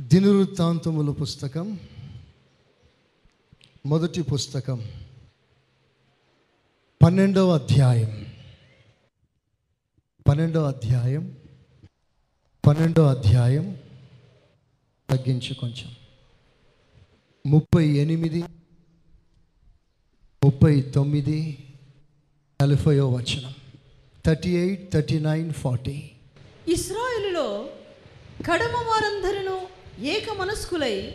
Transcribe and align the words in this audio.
దినవృత్తాంతముల 0.00 1.10
పుస్తకం 1.10 1.78
మొదటి 3.86 4.22
పుస్తకం 4.22 4.84
పన్నెండవ 7.02 7.54
అధ్యాయం. 7.54 8.26
పన్నెండవ 10.28 10.68
అధ్యాయం 10.68 11.36
పన్నెండవ 12.66 13.06
అధ్యాయం 13.06 13.78
తగ్గించి 15.10 15.54
కొంచెం. 15.54 15.94
ముప్పై 17.46 17.88
ఎనిమిది 17.88 18.44
ముప్పై 20.44 20.80
తొమ్మిది 20.80 21.64
నలభైవ 22.62 23.08
వచనం. 23.08 23.54
Thirty 24.26 24.50
eight 24.50 24.92
thirty 24.92 25.18
nine 25.18 25.52
forty. 25.52 26.10
ఇస్రాయిల్లో 26.68 27.70
కడమ 28.46 28.76
వారందరినూ 28.76 29.69
ఏక 30.00 30.30
మనస్కులై 30.38 31.14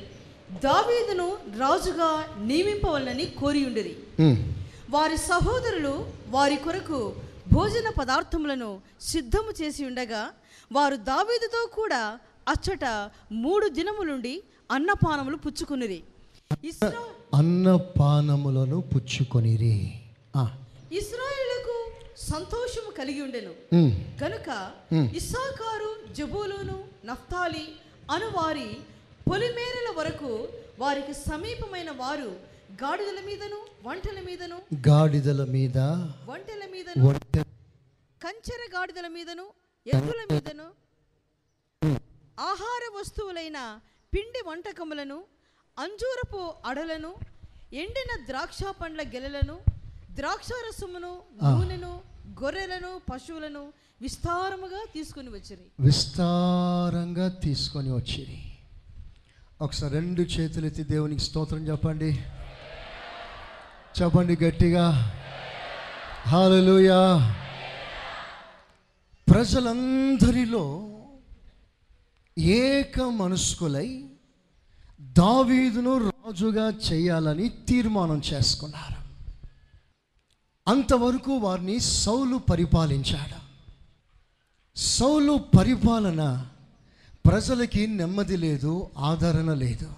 దావీదును 0.64 1.38
రాజుగా 1.59 2.09
నియమింపవలనని 2.44 3.26
కోరి 3.26 3.66
ఉండిరి 3.66 3.96
వారి 4.90 5.18
సహోదరులు 5.18 6.05
వారి 6.28 6.55
కొరకు 6.55 7.14
భోజన 7.52 7.90
పదార్థములను 7.90 8.82
సిద్ధము 9.02 9.62
చేసి 9.62 9.86
ఉండగా 9.86 10.32
వారు 10.72 10.95
దావీదుతో 10.95 11.70
కూడా 11.73 12.20
అచ్చట 12.50 13.09
మూడు 13.32 13.68
దినములుండి 13.68 14.44
అన్నపానములు 14.72 15.38
పుచ్చుకునిరి. 15.38 16.04
అన్నపానములను 17.34 18.81
పుచ్చుకొనిరి. 18.81 19.94
ఆ, 20.36 20.48
ఇస్రాయేలుకు 20.92 21.76
సంతోషము 22.17 22.92
కలిగి 22.92 23.22
ఉండెను. 23.22 23.54
కనుక 24.20 24.50
ఇస్సాకారు 25.16 26.14
జబూలును 26.14 26.84
నఫ్తాలి 27.06 27.67
అను 28.05 28.27
వారి 28.34 28.68
పొలిమేరల 29.27 29.90
వరకు 29.98 30.32
వారికి 30.80 31.14
సమీపమైన 31.22 31.92
వారు 32.00 32.30
గాడిదల 32.81 33.20
మీదను 33.28 33.59
వంటల 33.86 34.17
మీదను 34.25 34.58
గాడిదల 34.88 35.44
మీద 35.53 35.78
వంటల 36.30 36.64
మీదను 36.73 37.11
కంచెర 38.22 38.61
గాడిదల 38.76 39.08
మీదను 39.16 39.45
ఎద్దుల 39.86 40.22
మీదను 40.31 40.67
ఆహార 42.45 42.83
వస్తువులైన 42.95 43.59
పిండి 44.14 44.42
వంటకములను 44.48 45.20
అంజూరపు 45.78 46.42
అడలను 46.66 47.11
ఎండిన 47.76 48.11
ద్రాక్ష 48.28 48.64
పండ్ల 48.80 49.02
గెలలను 49.14 49.56
ద్రాక్షారసమును 50.17 51.11
నూనెను 51.42 51.94
గొర్రెలను 52.39 52.92
పశువులను 53.09 53.64
విస్తారముగా 54.02 54.86
తీసుకొని 54.94 55.30
వచ్చిరి. 55.30 55.62
విస్తారంగా 55.80 57.28
తీసుకొని 57.28 57.94
వచ్చిరి. 57.94 58.42
ఒకసారి 59.62 59.94
రెండు 59.94 60.22
చేతులు 60.22 60.66
ఎత్తి 60.66 60.84
దేవునికి 60.84 61.22
స్తోత్రం 61.22 61.68
చెప్పండి. 61.68 62.23
చెప్పండి 64.02 64.38
గట్టిగా. 64.44 65.16
హాలలుయా 66.28 67.36
ప్రజలందరిలో 69.32 70.92
ఏక 72.38 73.02
మనస్కులై 73.02 74.06
దావీదును 75.02 76.10
రాజుగా 76.10 76.70
చేయాలని 76.70 77.50
తీర్మానం 77.50 78.22
చేసుకున్నారు. 78.34 79.06
అంతవరకు 80.70 81.32
వారిని 81.32 81.80
సౌలు 81.80 82.38
పరిపాలించాడు. 82.38 83.45
సౌలు 84.76 85.45
పరిపాలన 85.58 86.48
ప్రజలకి 87.26 87.88
నెమ్మది 87.88 88.38
లేదు 88.38 88.88
ఆదరణ 88.98 89.54
లేదు. 89.54 89.94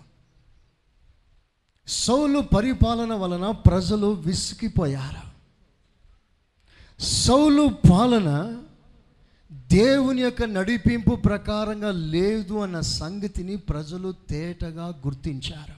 సౌలు 1.87 2.39
పరిపాలన 2.39 3.13
వలన 3.13 3.51
ప్రజలు 3.51 4.07
విసిగిపోయారు. 4.07 5.27
సౌలు 7.03 7.69
పాలన 7.91 8.61
దేవుని 9.51 10.21
యొక్క 10.21 10.43
నడిపింపు 10.43 11.15
ప్రకారంగా 11.15 11.91
లేదు 11.91 12.53
అన్న 12.53 12.79
సంగతిని 12.79 13.55
ప్రజలు 13.55 14.15
తేటగా 14.29 14.87
గుర్తించారు. 14.87 15.77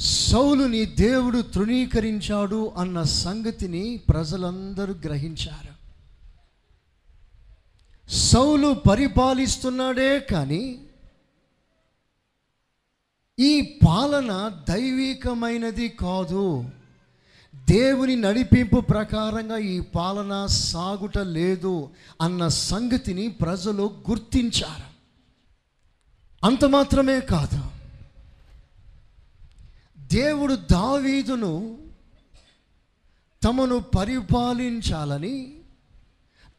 సౌలుని 0.00 0.84
దేవుడు 0.84 1.42
తృణీకరించాడు 1.42 2.72
అన్న 2.76 3.02
సంగతిని 3.02 4.00
ప్రజలందరూ 4.08 4.94
గ్రహించారు. 4.94 5.81
సౌలు 8.12 8.74
పరిపాలిస్తున్నాడే 8.90 10.20
కానీ 10.20 10.86
ఈ 13.38 13.78
పాలన 13.86 14.54
దైవికమైనది 14.68 15.88
కాదు. 15.88 16.70
దేవుని 17.54 18.16
నడిపింపు 18.16 18.80
ప్రకారంగా 18.80 19.56
ఈ 19.56 19.80
పాలన 19.80 20.46
సాగుట 20.46 21.18
లేదు 21.18 21.90
అన్న 22.20 22.48
సంగతిని 22.48 23.28
ప్రజలు 23.28 24.02
గుర్తించారు. 24.10 24.92
అంత 26.46 26.64
మాత్రమే 26.64 27.20
కాదు. 27.20 27.60
దేవుడు 30.00 30.54
దావీదును 30.54 31.78
తమను 33.44 33.78
పరిపాలించాలని 33.78 35.54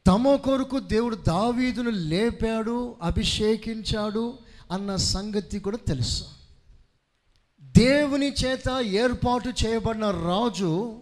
తమ 0.08 0.36
కొరకు 0.36 0.80
దేవుడు 0.80 1.16
దావీదును 1.16 1.90
లేపాడు 1.90 2.96
అభిషేకించాడు 3.02 4.38
అన్న 4.72 4.96
సంగతి 4.96 5.60
కూడా 5.60 5.78
తెలుసు. 5.78 6.24
దేవుని 7.62 8.34
చేత 8.46 8.70
ఏర్పాటు 8.82 9.50
చేయబడిన 9.66 10.12
రాజు 10.12 11.00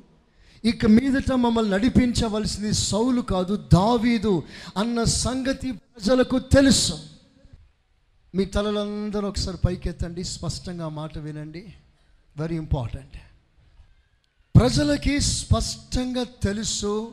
ఇక 0.65 0.85
మీదట 0.85 1.31
మమ్మల్ని 1.31 1.71
నడిపించవలసింది 1.71 2.73
సౌలు 2.73 3.21
కాదు 3.21 3.55
దావీదు 3.73 4.43
అన్న 4.77 5.03
సంగతి 5.03 5.71
ప్రజలకు 5.71 6.39
తెలుసు. 6.39 6.99
మీ 8.35 8.45
తలలందరూ 8.45 9.27
ఒకసారి 9.27 9.57
పైకెత్తండి 9.65 10.23
స్పష్టంగా 10.23 10.89
మాట 10.89 11.17
వినండి. 11.17 11.73
వెరీ 12.37 12.55
ఇంపార్టెంట్ 12.55 13.17
ప్రజలకి 14.59 15.19
స్పష్టంగా 15.19 16.23
తెలుసు 16.23 17.11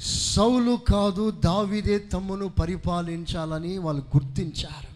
సౌలు 0.00 0.80
కాదు 0.88 1.30
దావీదే 1.30 1.98
తమ్మును 1.98 2.48
పరిపాలించాలని 2.48 3.78
వాళ్ళు 3.78 4.02
గుర్తించారు. 4.02 4.94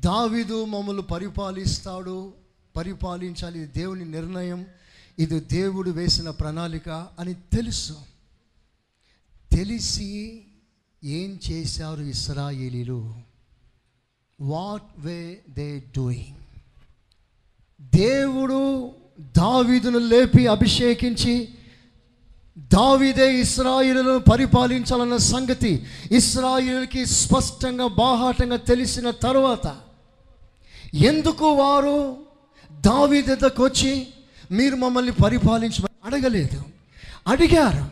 దావీదు 0.00 0.64
మమ్మల్ని 0.64 1.02
పరిపాలిస్తాడు 1.02 2.32
పరిపాలించాలి 2.76 3.58
ఇది 3.58 3.72
దేవుని 3.80 4.04
నిర్ణయం 4.04 4.66
ఇది 5.18 5.40
దేవుడు 5.40 5.90
వేసిన 5.90 6.30
ప్రణాళిక 6.30 6.88
అని 6.88 7.34
తెలుసు. 7.34 7.96
తెలిసి 9.52 10.42
ఏం 11.04 11.40
చేశారు 11.50 12.02
ఇస్రాయేలీలు? 12.02 13.14
వాట్ 14.40 14.98
వే 14.98 15.42
దే 15.50 15.82
డూయింగ్ 15.96 16.36
దేవుడు 17.82 18.90
దావీదును 19.20 19.98
లేపి 19.98 20.46
అభిషేకించి 20.46 21.48
దావిదే 22.58 23.40
ఇస్రాయిలను 23.40 24.18
పరిపాలించాలన్న 24.18 25.16
సంగతి 25.16 25.86
ఇస్రాయిల్కి 26.10 27.06
స్పష్టంగా 27.06 27.86
బాహాటంగా 27.86 28.56
తెలిసిన 28.56 29.10
తర్వాత 29.10 29.76
ఎందుకు 30.94 31.46
వారు 31.46 32.16
దావిదకు 32.80 33.64
వచ్చి 33.64 34.06
మీరు 34.50 34.76
మమ్మల్ని 34.76 35.12
పరిపాలించమని 35.12 36.16
అడగలేదు. 36.16 36.62
అడిగారు. 37.28 37.90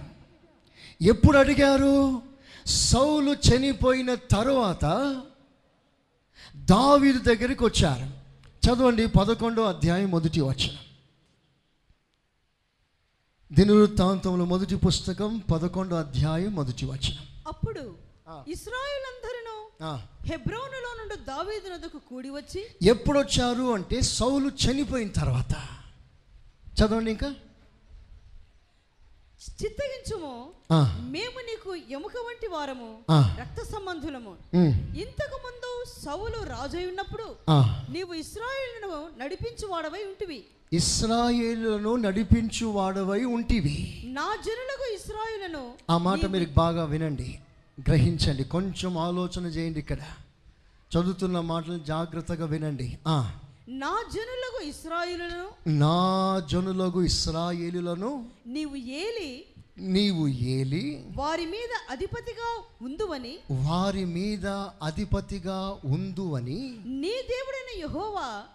ఎప్పుడు 1.04 1.38
అడిగారు? 1.38 2.22
సౌలు 2.66 3.36
చనిపోయిన 3.48 4.14
తర్వాత 4.14 5.20
దావీదు 6.56 7.18
దగ్గరికి 7.18 7.64
వచ్చారు. 7.64 8.26
చదవండి 8.66 9.06
పదకొండో 9.06 9.62
అధ్యాయం 9.62 10.10
మొదటి 10.10 10.40
వచ్చారు 10.40 10.85
దినవృత్తాంతముల 13.52 14.44
మొదటి 14.44 14.76
పుస్తకం 14.76 15.38
పదకొండో 15.38 15.96
అధ్యాయం 15.96 16.54
మొదటి 16.54 16.86
వచనం. 16.86 17.26
అప్పుడు. 17.46 17.94
ఇస్రాయేలందరూ 18.48 19.68
హెబ్రోనులో 20.24 20.94
నుండి 20.98 21.24
దావీదు 21.24 21.68
నదుకు 21.68 21.98
కూడి 21.98 22.30
వచ్చి 22.30 22.66
ఎప్పుడు 22.82 23.18
వచ్చారు 23.18 23.74
అంటే 23.74 24.00
సౌలు 24.00 24.48
చనిపోయిన 24.48 25.08
తర్వాత. 25.08 25.52
చదవండి 26.80 27.10
ఇంకా. 27.10 27.34
చిత్తగించుము 29.62 30.50
మేము 31.00 31.40
నీకు 31.40 31.76
ఎముక 31.90 32.12
వంటి 32.16 32.46
వారము. 32.46 32.98
రక్త 33.40 33.72
సంబంధులము. 33.72 34.36
ఇంతకు 34.96 35.36
ముందు 35.36 35.84
సౌలు 36.04 36.46
రాజై 36.46 36.86
ఉన్నప్పుడు 36.86 37.36
ఆ. 37.50 37.84
నీవు 37.90 38.14
ఇస్రాయేలును 38.14 39.22
నడిపించు 39.22 39.66
వాడవై 39.66 40.04
ఉంటివి. 40.04 40.44
ఇస్రాయేలులను 40.72 41.96
నడిపించు 41.96 42.66
వాడవై 42.66 43.24
ఉంటివి. 43.24 44.02
నా 44.04 44.36
జనులకు 44.46 44.94
ఇస్రాయేలును 44.94 45.74
ఆ 45.90 45.98
మాట 45.98 46.26
మీరు 46.26 46.46
బాగా 46.54 46.84
వినండి 46.84 47.38
గ్రహించండి 47.80 48.44
కొంచెం 48.44 48.98
ఆలోచన 48.98 49.46
చేయండి 49.46 49.78
ఇక్కడ. 49.78 49.98
చదువుతున్న 50.98 51.40
మాటలు 51.40 51.78
జాగ్రత్తగా 51.78 52.46
వినండి. 52.46 52.98
ఆ, 53.06 53.32
నా 53.68 54.02
జనులకు 54.14 54.64
ఇస్రాయిలను 54.64 55.70
నా 55.70 56.40
జనులకు 56.50 57.02
ఇస్రాయేలులను 57.02 58.26
నీవు 58.46 58.76
ఏలి 58.76 59.44
నీవు 59.78 60.28
ఏలి 60.28 61.04
వారి 61.16 61.46
మీద 61.46 61.72
అధిపతిగా 61.90 62.62
ఉందువని 62.82 63.38
వారి 63.50 64.04
మీద 64.04 64.46
అధిపతిగా 64.82 65.78
ఉందు 65.84 66.34
అని 66.34 66.76
నీ 66.86 67.10
దేవుడైన 67.10 67.80
యెహోవా 67.80 68.46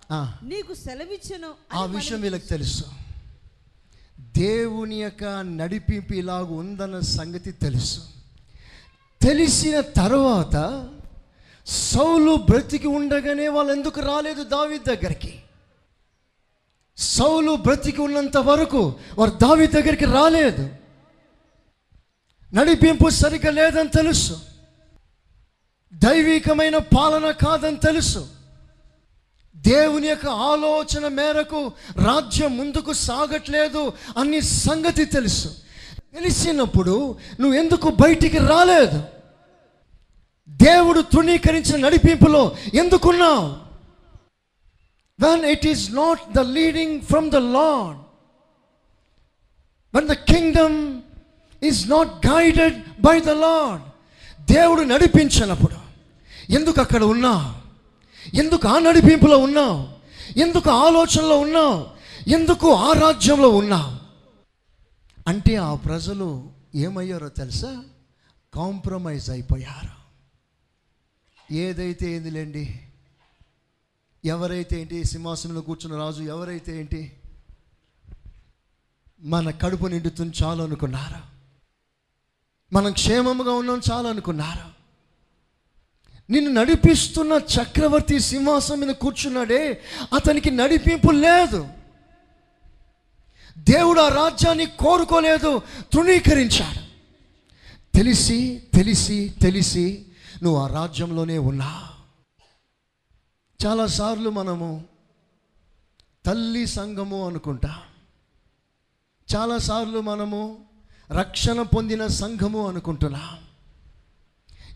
నీకు 0.44 0.74
సెలవిచ్చెను 0.74 1.54
ఆ 1.74 1.86
విషయం 1.86 2.22
వీళ్ళకి 2.22 2.48
తెలుసు. 2.48 2.84
దేవుని 4.38 5.02
యొక్క 5.02 5.24
నడిపింపు 5.24 6.14
ఇలాగ 6.14 6.44
ఉందన్న 6.44 7.00
సంగతి 7.00 7.52
తెలుసు. 7.52 8.02
తెలిసిన 9.22 9.80
తర్వాత 9.80 10.90
సౌలు 11.66 12.36
బ్రతికి 12.36 12.88
ఉండగానే 12.88 13.48
వాళ్ళు 13.48 13.74
ఎందుకు 13.74 14.02
రాలేదు 14.02 14.44
దావి 14.44 14.78
దగ్గరికి? 14.78 15.40
సౌలు 16.98 17.56
బ్రతికి 17.56 18.02
ఉన్నంత 18.02 18.38
వరకు 18.38 18.96
వారు 19.18 19.32
దావి 19.32 19.68
దగ్గరికి 19.68 20.06
రాలేదు. 20.06 20.81
నడిపింపు 22.54 23.10
సరిగ్గా 23.10 23.52
లేదని 23.52 23.90
తెలుసు. 23.90 24.40
దైవికమైన 25.94 26.78
పాలన 26.78 27.32
కాదని 27.32 27.76
తెలుసు. 27.76 28.28
దేవుని 29.56 30.08
యొక్క 30.08 30.28
ఆలోచన 30.28 31.08
మేరకు 31.08 31.72
రాజ్యం 32.04 32.58
ముందుకు 32.58 32.94
సాగట్లేదు 32.94 33.94
అన్ని 34.18 34.42
సంగతి 34.42 35.06
తెలుసు. 35.06 35.56
తెలిసినప్పుడు 36.14 37.18
నువ్వు 37.40 37.58
ఎందుకు 37.60 37.90
బయటికి 37.90 38.38
రాలేదు? 38.38 39.04
దేవుడు 40.50 41.02
తృణీకరించిన 41.02 41.86
నడిపింపులో 41.86 42.58
ఎందుకున్నావు? 42.74 43.72
When 45.20 45.46
it 45.46 45.68
is 45.68 45.92
not 45.92 46.34
the 46.34 46.40
leading 46.40 47.02
from 47.02 47.32
the 47.32 47.36
Lord 47.36 47.98
when 49.96 50.08
the 50.08 50.12
kingdom 50.12 51.01
is 51.64 51.90
not 51.90 52.28
guided 52.28 53.02
by 53.02 53.20
the 53.20 53.30
Lord 53.30 53.82
దేవుడు 54.52 54.82
నడిపించినప్పుడు 54.82 55.92
ఎందుకు 56.52 56.82
అక్కడ 56.82 57.04
ఉన్నావు? 57.04 57.62
ఎందుకు 58.36 58.68
ఆ 58.68 58.80
నడిపింపులో 58.80 59.38
ఉన్నావు? 59.38 59.90
ఎందుకు 60.40 60.70
ఆలోచనలో 60.70 61.40
ఉన్నావు? 61.40 61.88
ఎందుకు 62.30 62.74
ఆ 62.74 62.94
రాజ్యంలో 62.94 63.50
ఉన్నావు? 63.50 63.98
అంటే 65.28 65.56
ఆ 65.56 65.76
ప్రజలు 65.76 66.52
ఏమయ్యారో 66.76 67.30
తెలుసా? 67.30 67.84
కాంప్రమైజ్ 68.54 69.30
అయిపోయారు. 69.30 70.02
ఏదైతే 71.54 72.12
ఏందిలేండి 72.12 72.80
ఎవరైతే 74.26 74.82
ఏంటి? 74.82 75.04
సింహాసనంలో 75.04 75.62
కూర్చున్న 75.62 75.98
రాజు 75.98 76.24
ఎవరైతే 76.24 76.80
ఏంటి? 76.80 77.14
మన 79.22 79.52
కడుపు 79.52 79.88
నిండుతుంది 79.88 80.38
చాలు 80.44 80.64
అనుకున్నారా? 80.64 81.31
మనం 82.74 82.92
క్షేమముగా 82.94 83.52
ఉన్నాం 83.52 83.82
చాలు 83.92 84.08
అనుకున్నారు? 84.08 84.72
నిన్ను 86.32 86.52
నడిపిస్తున్న 86.52 87.32
చక్రవర్తి 87.34 88.20
సింహాసనం 88.20 88.80
మీద 88.80 88.96
కూర్చున్నాడే 88.96 89.82
అతనికి 90.14 90.52
నడిపింపు 90.52 91.12
లేదు. 91.12 91.68
దేవుడు 93.58 94.02
ఆ 94.02 94.08
రాజ్యాన్ని 94.08 94.66
కోరుకోలేదు 94.66 95.62
తృణీకరించాడు. 95.94 96.92
తెలిసి 97.98 98.64
తెలిసి 98.74 99.36
తెలిసి 99.42 100.06
నువ్వు 100.44 100.62
ఆ 100.62 100.68
రాజ్యంలోనే 100.68 101.38
ఉన్నా. 101.38 101.90
చాలాసార్లు 103.66 104.30
మనము 104.30 104.86
తల్లి 106.26 106.66
సంఘము 106.66 107.28
అనుకుంటా. 107.28 107.82
చాలాసార్లు 109.36 110.00
మనము 110.00 110.66
రక్షణ 111.12 111.62
పొందిన 111.62 112.08
సంఘము 112.08 112.68
అనుకుంటున్నా. 112.68 113.22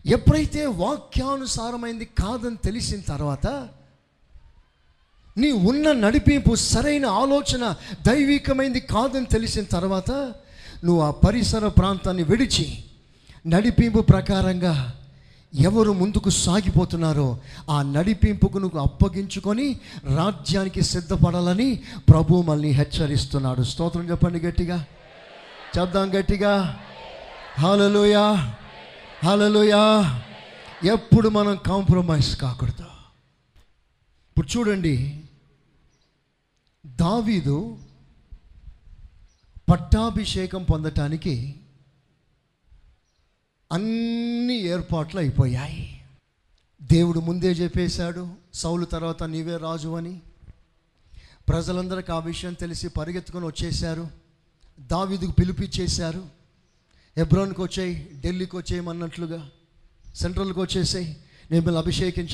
ఎప్పుడైతే 0.06 0.66
వాక్యానుసారమైంది 0.66 2.04
కాదని 2.04 2.56
తెలిసిన 2.56 3.00
తర్వాత 3.00 3.68
నీ 5.38 5.52
ఉన్న 5.52 5.92
నడిపింపు 5.92 6.54
సరైన 6.54 7.06
ఆలోచన 7.06 7.74
దైవికమైంది 8.06 8.80
కాదని 8.80 9.26
తెలిసిన 9.26 9.64
తర్వాత 9.64 10.10
నువ్వు 10.84 11.02
ఆ 11.02 11.10
పరిసర 11.10 11.68
ప్రాంతాన్ని 11.68 12.22
విడిచి 12.22 12.84
నడిపింపు 13.46 14.00
ప్రకారంగా 14.00 14.92
ఎవరు 15.54 15.92
ముందుకు 15.92 16.30
సాగిపోతున్నారో 16.30 17.38
ఆ 17.70 17.82
నడిపింపుకు 17.82 18.58
నువ్వు 18.58 18.80
అప్పగించుకొని 18.80 19.80
రాజ్యానికి 20.16 20.82
సిద్ధపడాలని 20.82 21.82
ప్రభు 22.08 22.42
మళ్ళీ 22.42 22.70
హెచ్చరిస్తున్నాడు. 22.70 23.62
స్తోత్రం 23.62 24.10
చెప్పండి 24.10 24.38
గట్టిగా. 24.38 24.84
చెప్దాం 25.78 26.18
గట్టిగా. 26.18 26.82
హలలుయా 27.58 28.56
హలలుయా 29.24 30.22
ఎప్పుడు 30.84 31.28
మనం 31.28 31.56
కాంప్రమైజ్ 31.66 32.36
కాకూడదు. 32.36 32.84
ఇప్పుడు 34.30 34.58
చూడండి 34.58 35.24
దావీదు 36.86 37.78
పట్టాభిషేకం 39.70 40.62
పొందటానికి 40.64 41.54
అన్ని 43.72 44.54
ఏర్పాట్లు 44.54 45.20
అయిపోయాయి. 45.20 46.04
దేవుడు 46.82 47.20
ముందే 47.20 47.52
చెప్పేశాడు 47.52 48.28
సౌలు 48.54 48.84
తర్వాత 48.84 49.22
నీవే 49.22 49.56
రాజు 49.56 49.88
అని. 49.88 50.20
ప్రజలందరికీ 51.48 52.12
ఆ 52.12 52.18
విషయం 52.18 52.52
తెలిసి 52.52 52.88
పరిగెత్తుకొని 52.88 53.46
వచ్చేశారు. 53.46 54.25
దావీదుకు 54.80 55.30
పిలిపిచ్చేశారు 55.30 56.24
ఎబ్రోన్కి 57.18 57.62
వచ్చాయి 57.62 58.10
ఢిల్లీకి 58.20 58.56
వచ్చేయమన్నట్లుగా 58.56 59.48
సెంట్రల్కి 60.14 60.60
వచ్చేసాయి 60.60 61.16
నేను 61.50 61.54
మిమ్మల్ని 61.54 61.78
అభిషేకం 61.78 62.26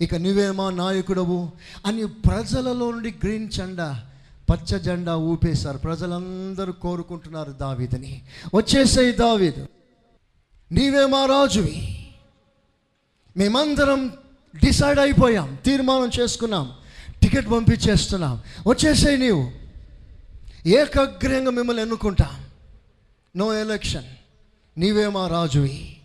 ఇక 0.00 0.14
నువ్వేమా 0.14 0.70
నాయకుడవు 0.70 1.50
అని 1.86 2.06
ప్రజలలో 2.06 2.90
నుండి 2.90 3.10
గ్రీన్ 3.10 3.50
జెండా 3.50 4.06
పచ్చ 4.50 4.78
జెండా 4.78 5.16
ఊపేశారు. 5.16 5.78
ప్రజలందరూ 5.78 6.72
కోరుకుంటున్నారు 6.72 7.52
దావీదని. 7.52 8.22
వచ్చేసాయి 8.54 9.12
దావీదు. 9.12 9.66
నీవే 10.72 11.06
మా 11.06 11.24
రాజువి. 11.24 12.06
మేమందరం 13.36 14.08
డిసైడ్ 14.64 14.98
అయిపోయాం 14.98 15.58
తీర్మానం 15.64 16.10
చేసుకున్నాం 16.20 16.72
టికెట్ 17.22 17.50
పంపించేస్తున్నాం. 17.50 18.42
వచ్చేసాయి 18.66 19.18
నీవు. 19.18 19.63
ఏకాగ్రంగా 20.66 21.50
మిమ్మల్ని 21.50 21.82
ఎన్నుకుంటా. 21.82 22.44
నో 23.36 23.54
ఎలక్షన్ 23.54 24.04
నీవే 24.78 25.08
మా 25.08 25.28
రాజువి. 25.28 25.96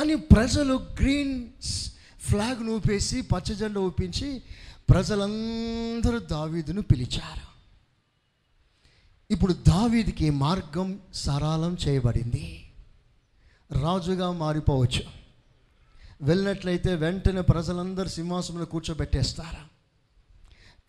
అని 0.00 0.14
ప్రజలు 0.14 0.74
గ్రీన్ 0.74 1.48
ఫ్లాగ్ 2.20 2.68
ఊపేసి 2.68 3.22
పచ్చజెండా 3.22 3.80
ఊపించి 3.80 4.42
ప్రజలందరూ 4.90 6.18
దావీదును 6.18 6.82
పిలిచారు. 6.82 7.48
ఇప్పుడు 9.32 9.52
దావీదికి 9.52 10.30
మార్గం 10.30 11.00
సరళం 11.14 11.76
చేయబడింది. 11.88 12.70
రాజుగా 13.72 14.32
మారిపోవచ్చు. 14.32 15.02
వెళ్ళినట్లయితే 16.22 16.94
వెంటనే 16.94 17.40
ప్రజలందరూ 17.40 18.08
సింహాసనంలో 18.08 18.64
కూర్చోబెట్టేస్తారు. 18.64 19.68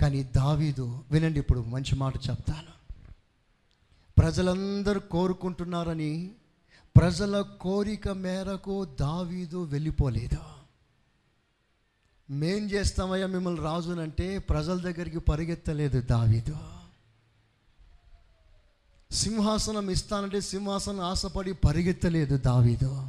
కానీ 0.01 0.23
దావీదు 0.23 1.03
వినండి 1.11 1.39
ఇప్పుడు 1.39 1.59
మంచి 1.59 1.95
మాట 1.95 2.15
చెప్తాను. 2.15 2.78
ప్రజలందరూ 4.19 4.99
కోరుకుంటున్నారని 4.99 6.31
ప్రజల 6.97 7.41
కోరిక 7.41 8.09
మేరకు 8.09 8.85
దావీదు 8.85 9.63
వెళ్ళిపోలేదు. 9.63 10.37
మేం 12.29 12.71
చేస్తామయ్యా 12.71 13.27
మిమ్మల్ని 13.27 13.61
రాజునంటే 13.61 14.37
ప్రజల 14.37 14.81
దగ్గరికి 14.81 15.19
పరిగెత్తలేదు 15.19 16.01
దావీదు. 16.01 16.57
సింహాసనం 19.11 19.89
ఇస్తానంటే 19.89 20.41
సింహాసనం 20.41 20.99
ఆశపడి 20.99 21.53
పరిగెత్తలేదు 21.53 22.37
దావీదు. 22.37 23.07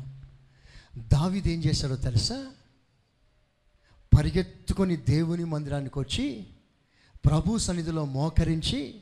దావీదు 0.96 1.48
ఏం 1.48 1.64
చేశాడో 1.64 1.96
తెలుసా? 1.96 2.46
పరిగెత్తుకొని 4.18 4.96
దేవుని 4.96 5.44
మందిరానికి 5.44 5.98
వచ్చి 5.98 6.46
ప్రభు 7.24 7.58
సన్నిధిలో 7.58 8.04
మోకరించి 8.04 9.00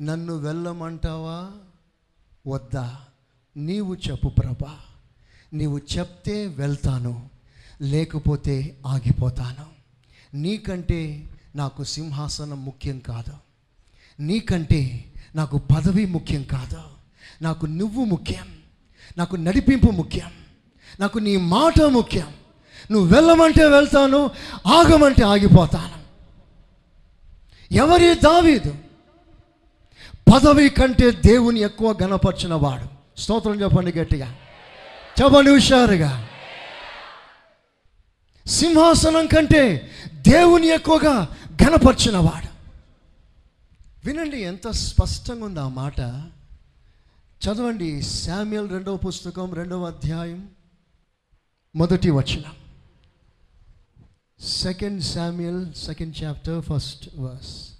నన్ను 0.00 0.36
వెళ్ళమంటావా? 0.36 1.50
వద్దా. 2.46 2.96
నీవు 3.56 3.94
చెప్పు 3.94 4.28
ప్రభా. 4.28 4.78
నీవు 5.52 5.80
చెప్తే 5.98 6.46
వెళ్తాను. 6.46 7.28
లేకపోతే 7.82 8.76
ఆగిపోతాను. 8.86 9.66
నీకంటే 10.36 11.28
నాకు 11.56 11.84
సింహాసనం 11.84 12.64
ముఖ్యం 12.64 12.98
కాదు. 12.98 13.32
నీకంటే 14.20 15.04
నాకు 15.34 15.58
పదవి 15.58 16.06
ముఖ్యం 16.06 16.42
కాదు. 16.42 16.82
నాకు 17.42 17.66
నువ్వు 17.66 18.04
ముఖ్యం. 18.04 18.46
నాకు 19.18 19.36
నడిపింపు 19.36 19.90
ముఖ్యం. 19.90 20.30
నాకు 21.00 21.18
నీ 21.18 21.36
మాట 21.36 21.80
ముఖ్యం. 21.80 22.34
నువ్వు 22.90 23.14
వెళ్ళమంటే 23.14 23.66
వెళ్తాను 23.66 24.30
ఆగమంటే 24.66 25.24
ఆగిపోతాను. 25.24 26.02
ఎవరి 27.74 28.14
దావీదు? 28.14 28.74
పదవి 30.32 30.68
కంటే 30.68 31.10
దేవుని 31.10 31.60
ఎక్కువ 31.60 31.98
గణపరిచిన 32.02 32.54
వాడు 32.54 33.20
స్తోత్రం 33.20 33.60
చెప్పండి 33.60 33.92
గట్టిగా. 33.92 34.36
చెప్పండి 35.22 35.50
హుషారుగా. 35.50 36.28
సింహాసనం 38.46 39.26
కంటే 39.26 39.90
దేవుని 40.12 40.68
ఎక్కువగా 40.68 41.36
గణపరిచిన 41.62 42.16
వాడు 42.16 42.48
వినండి 44.06 44.40
ఎంత 44.40 44.68
స్పష్టంగా 44.70 45.44
ఉంది 45.44 45.60
ఆ 45.60 45.68
మాట. 45.68 46.00
చదవండి 47.42 48.02
శామ్యుల్ 48.02 48.70
రెండవ 48.70 48.96
పుస్తకం 48.96 49.54
రెండవ 49.54 49.86
అధ్యాయం 49.86 50.48
మొదటి 51.76 52.10
వచనం. 52.10 52.52
Second 54.40 55.02
Samuel 55.02 55.74
second 55.74 56.24
chapter 56.24 56.62
first 56.62 57.08
verse 57.18 57.71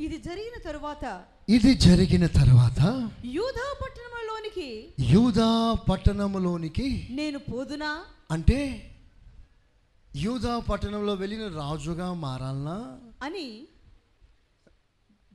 ఇది 0.00 0.16
జరిగిన 0.18 0.62
తరువాత 0.64 1.04
ఇది 1.48 1.74
జరిగిన 1.74 2.26
తర్వాత 2.26 2.80
యూదా 3.24 3.66
పట్టణంలోనికి 3.82 4.68
యూదా 5.00 5.72
పట్టణములోనికి 5.72 7.06
నేను 7.10 7.38
పోదునా? 7.38 8.02
అంటే 8.30 8.90
యూదా 10.16 10.58
పట్టణంలో 10.58 11.14
వెళ్ళిన 11.14 11.48
రాజుగా 11.48 12.14
మారాలనా? 12.14 12.98
అని 13.22 13.66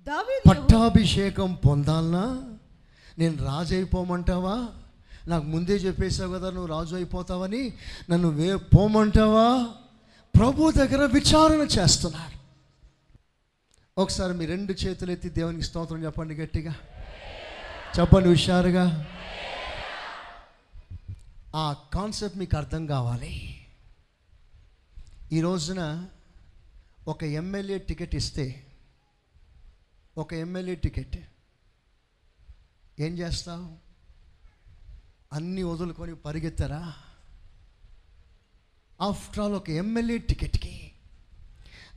దావీదు 0.08 0.50
పట్టాభిషేకం 0.50 1.54
పొందాలనా? 1.54 2.26
నేను 3.20 3.46
రాజు 3.46 3.76
అయిపోమంటావా? 3.76 4.68
నాకు 5.28 5.46
ముందే 5.46 5.74
చెప్పేశావు 5.74 6.34
కదా 6.34 6.50
నువ్వు 6.50 6.68
రాజు 6.68 6.96
అయిపోతావని. 6.96 7.74
నన్ను 8.10 8.28
వే 8.30 8.56
పోమంటావా? 8.56 9.48
ప్రభు 10.36 10.72
దగ్గర 10.72 11.06
విచారణ 11.06 11.68
చేస్తున్నారు 11.78 12.36
ఒకసారి 13.98 14.34
మీ 14.34 14.46
రెండు 14.46 14.74
చేతులు 14.74 15.12
ఎత్తి 15.12 15.30
దేవునికి 15.30 15.64
స్తోత్రం 15.64 16.04
చెప్పండి 16.04 16.36
గట్టిగా. 16.36 16.76
చెప్పండి 18.00 18.30
హుషారుగా. 18.30 19.14
ఆ 21.56 21.74
కాన్సెప్ట్ 21.94 22.38
మీకు 22.38 22.58
అర్థం 22.58 22.86
కావాలి. 22.86 23.66
ఈ 25.32 25.42
రోజున 25.42 26.08
ఒక 27.08 27.24
ఎమ్మెల్యే 27.24 27.78
టికెట్ 27.78 28.16
ఇస్తే 28.16 28.66
ఒక 30.18 30.34
ఎమ్మెల్యే 30.34 30.76
టికెట్ 30.76 31.18
ఏం 33.00 33.18
చేస్తావు? 33.18 33.78
అన్నీ 35.34 35.64
వదులుకొని 35.64 36.16
పరిగెత్తరా? 36.16 36.94
ఆఫ్టర్ 39.02 39.40
ఆల్ 39.40 39.54
ఒక 39.54 39.70
ఎమ్మెల్యే 39.70 40.18
టికెట్కి 40.18 40.92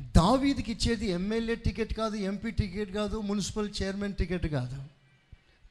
దావీదికి 0.01 0.73
ఇచ్చేది 0.73 1.11
ఎమ్మెల్యే 1.11 1.55
టికెట్ 1.55 1.95
కాదు 1.95 2.17
ఎంపీ 2.17 2.51
టికెట్ 2.51 2.95
కాదు 2.95 3.21
మున్సిపల్ 3.21 3.71
చైర్మన్ 3.83 4.15
టికెట్ 4.15 4.47
కాదు. 4.47 4.77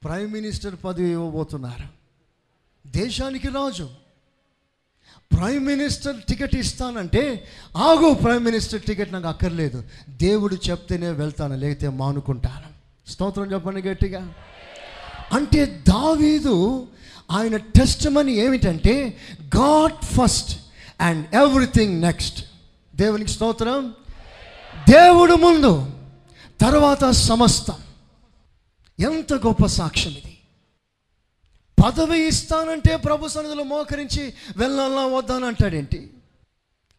ప్రైమ్ 0.03 0.31
మినిస్టర్ 0.31 0.75
పదవి 0.83 1.09
ఇవ్వబోతున్నారు. 1.09 1.83
దేశానికి 2.89 3.47
రాజు. 3.47 3.89
ప్రైమ్ 5.33 5.65
మినిస్టర్ 5.65 6.21
టికెట్ 6.21 6.55
ఇస్తానంటే 6.55 7.47
ఆగు 7.77 8.13
ప్రైమ్ 8.13 8.45
మినిస్టర్ 8.45 8.81
టికెట్ 8.81 9.13
నాకు 9.13 9.27
అక్కర్లేదు. 9.27 9.83
దేవుడు 10.09 10.57
చెప్తేనే 10.69 11.09
వెళ్తాను 11.09 11.55
లేకపోతే 11.55 11.89
మానుకుంటాను. 11.89 12.77
స్తోత్రం 13.11 13.53
చెప్పండి 13.53 13.81
గట్టిగా. 13.81 14.33
అంటే 15.33 15.83
దావీదు 15.89 16.87
ఆయన 17.31 17.57
టెస్ట్ 17.57 18.09
మనీ 18.09 18.33
ఏమిటంటే 18.33 19.17
God 19.55 20.05
first 20.05 20.59
and 21.01 21.35
everything 21.35 22.01
next 22.01 22.45
దేవునికి 22.95 23.31
స్తోత్రం. 23.31 23.93
దేవుడు 24.89 25.33
ముందు 25.33 25.91
తర్వాత 26.61 27.09
సమస్తం. 27.09 27.75
ఎంత 28.99 29.33
గొప్ప 29.33 29.65
సాక్ష్యం 29.65 30.13
ఇది. 30.13 30.37
పదవి 31.85 32.27
ఇస్తానంటే 32.27 32.95
ప్రభు 32.95 33.27
సన్నిధిలో 33.27 33.63
మోకరించి 33.63 34.33
వెళ్ళాలా 34.57 35.05
వద్దానంటాడేంటి 35.05 36.13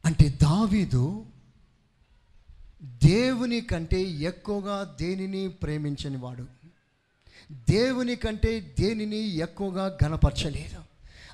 అంటే 0.04 0.28
దావీదు 0.28 1.24
దేవుని 2.82 3.60
కంటే 3.60 4.02
ఎక్కువగా 4.02 4.96
దేనిని 5.00 5.48
ప్రేమించని 5.48 6.16
వాడు? 6.16 6.46
దేవుని 7.70 8.16
కంటే 8.16 8.74
దేనిని 8.80 9.36
ఎక్కువగా 9.36 9.98
గణపరచలేదు 10.04 10.80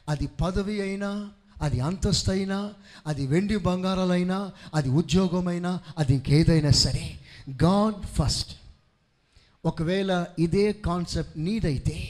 అది 0.08 0.26
పదవి 0.26 0.80
అయినా 0.80 1.30
అది 1.64 1.80
అంతస్తు 1.80 2.30
అయినా 2.30 2.72
అది 3.06 3.26
వెండి 3.26 3.56
బంగారాలైనా 3.56 4.50
అది 4.74 4.88
ఉద్యోగమైనా 4.88 5.80
అది 5.98 6.12
ఇంకేదైనా 6.12 6.70
సరే 6.70 7.18
గాడ్ 7.50 8.06
ఫస్ట్. 8.06 8.56
ఒకవేళ 9.64 10.26
ఇదే 10.38 10.72
కాన్సెప్ట్ 10.72 11.38
నీదైతే 11.38 12.08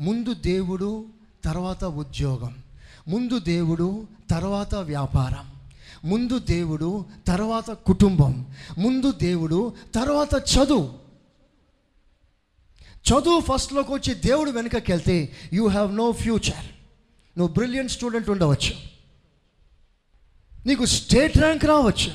ముందు 0.00 0.34
దేవుడు 0.34 1.06
తర్వాత 1.44 1.84
ఉద్యోగం. 1.84 2.56
ముందు 3.08 3.38
దేవుడు 3.38 4.06
తర్వాత 4.30 4.74
వ్యాపారం. 4.74 5.52
ముందు 6.10 6.38
దేవుడు 6.38 7.04
తర్వాత 7.26 7.70
కుటుంబం. 7.70 8.46
ముందు 8.78 9.12
దేవుడు 9.12 9.74
తర్వాత 9.94 10.34
చదువు. 10.34 11.02
చదువు 13.10 13.40
ఫస్ట్లోకి 13.40 13.92
వచ్చి 13.92 14.14
దేవుడు 14.14 14.50
వెనుకకి 14.50 14.92
వెళ్తే 14.92 15.32
యూ 15.52 15.68
హ్యావ్ 15.68 15.96
నో 15.96 16.12
ఫ్యూచర్ 16.12 16.81
నువ్వు 17.38 17.54
బ్రిలియంట్ 17.54 17.92
స్టూడెంట్ 17.92 18.30
ఉండవచ్చు. 18.30 18.74
నీకు 20.66 20.84
స్టేట్ 20.84 21.38
ర్యాంక్ 21.38 21.64
రావచ్చు. 21.64 22.10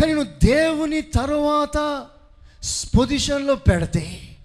కానీ 0.00 0.14
నువ్వు 0.14 0.46
దేవుని 0.46 1.00
తర్వాత 1.00 2.08
పొజిషన్లో 2.98 3.54
పెడితే 3.54 4.36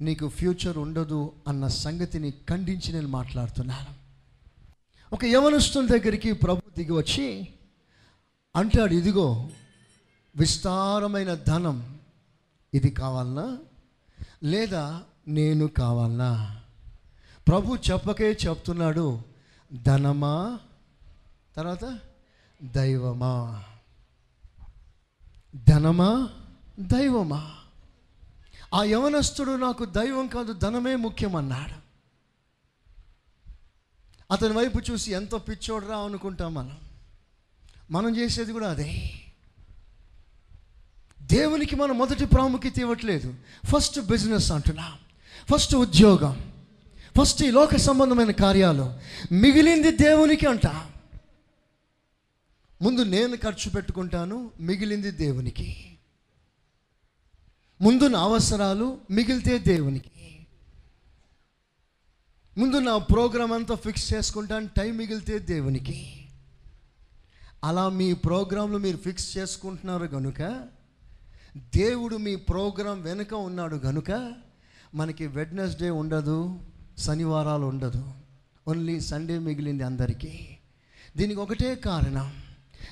నీకు 0.00 0.28
ఫ్యూచర్ 0.28 0.78
ఉండదు 0.78 1.32
అన్న 1.48 1.66
సంగతిని 1.66 2.30
ఖండించి 2.30 2.92
నేను 2.92 3.08
మాట్లాడుతున్నాను. 3.08 4.04
ఒక 5.14 5.24
యవనస్తుల 5.24 5.86
దగ్గరికి 5.86 6.32
ప్రభు 6.32 6.60
దిగి 6.76 6.92
వచ్చి 6.92 7.48
అంటాడు 8.56 8.94
ఇదిగో 8.94 9.50
విస్తారమైన 10.36 11.34
ధనం 11.34 11.98
ఇది 12.74 12.90
కావాలనా? 12.90 13.58
లేదా 14.42 15.02
నేను 15.28 15.66
కావాలనా? 15.66 16.60
ప్రభు 17.48 17.78
చెప్పకే 17.90 18.30
చెప్తున్నాడు 18.30 19.22
ధనమా? 19.82 20.58
తర్వాత 21.56 21.98
దైవమా? 22.62 23.64
ధనమా? 25.68 26.28
దైవమా? 26.80 27.54
ఆ 28.74 28.84
యవనస్తుడు 28.84 29.50
నాకు 29.50 29.84
దైవం 29.84 30.26
కాదు 30.26 30.52
ధనమే 30.52 30.96
ముఖ్యమన్నాడు. 30.96 31.84
అతని 34.32 34.52
వైపు 34.52 34.80
చూసి 34.90 35.12
ఎంతో 35.12 35.38
పిచ్చోడరా 35.38 35.98
అనుకుంటాం 35.98 36.54
మనం. 36.54 36.78
మనం 37.90 38.16
చేసేది 38.16 38.52
కూడా 38.52 38.70
అదే. 38.70 39.20
దేవునికి 41.22 41.76
మనం 41.76 41.98
మొదటి 41.98 42.24
ప్రాముఖ్యత 42.26 42.78
ఇవ్వట్లేదు. 42.78 43.34
ఫస్ట్ 43.66 44.00
బిజినెస్ 44.00 44.52
అంటున్నాం. 44.52 44.92
ఫస్ట్ 45.54 45.74
ఉద్యోగం. 45.74 46.53
ఫస్ట్ 47.18 47.42
ఈ 47.42 47.50
లోక 47.50 47.76
సంబంధమైన 47.76 48.30
కార్యాలు 48.30 48.94
మిగిలింది 49.32 49.90
దేవునికి 49.90 50.46
అంట. 50.46 50.66
ముందు 52.82 53.02
నేను 53.02 53.36
ఖర్చు 53.36 53.70
పెట్టుకుంటాను 53.70 54.50
మిగిలింది 54.60 55.10
దేవునికి. 55.10 55.98
ముందు 57.80 58.04
నా 58.04 58.20
అవసరాలు 58.20 58.98
మిగిలితే 59.10 59.58
దేవునికి. 59.58 60.46
ముందు 62.58 62.76
నా 62.76 62.98
ప్రోగ్రామ్ 62.98 63.52
అంతా 63.52 63.74
ఫిక్స్ 63.74 64.14
చేసుకుంటాను 64.14 64.68
టైం 64.76 64.96
మిగిలితే 64.96 65.38
దేవునికి. 65.38 66.28
అలా 67.64 67.88
మీ 67.88 68.12
ప్రోగ్రాంలు 68.12 68.78
మీరు 68.78 68.96
ఫిక్స్ 68.96 69.38
చేసుకుంటున్నారు 69.38 70.06
కనుక 70.06 70.68
దేవుడు 71.56 72.16
మీ 72.16 72.36
ప్రోగ్రాం 72.36 73.02
వెనుక 73.02 73.34
ఉన్నాడు 73.34 73.76
కనుక 73.76 74.32
మనకి 74.94 75.26
వెడ్నెస్డే 75.26 75.90
ఉండదు. 75.90 76.60
శనివారాలు 76.98 77.64
ఉండదు. 77.66 78.10
ఓన్లీ 78.68 79.00
సండే 79.00 79.38
మిగిలింది 79.38 79.84
అందరికీ. 79.84 80.38
దీనికి 81.16 81.40
ఒకటే 81.40 81.74
కారణం. 81.74 82.32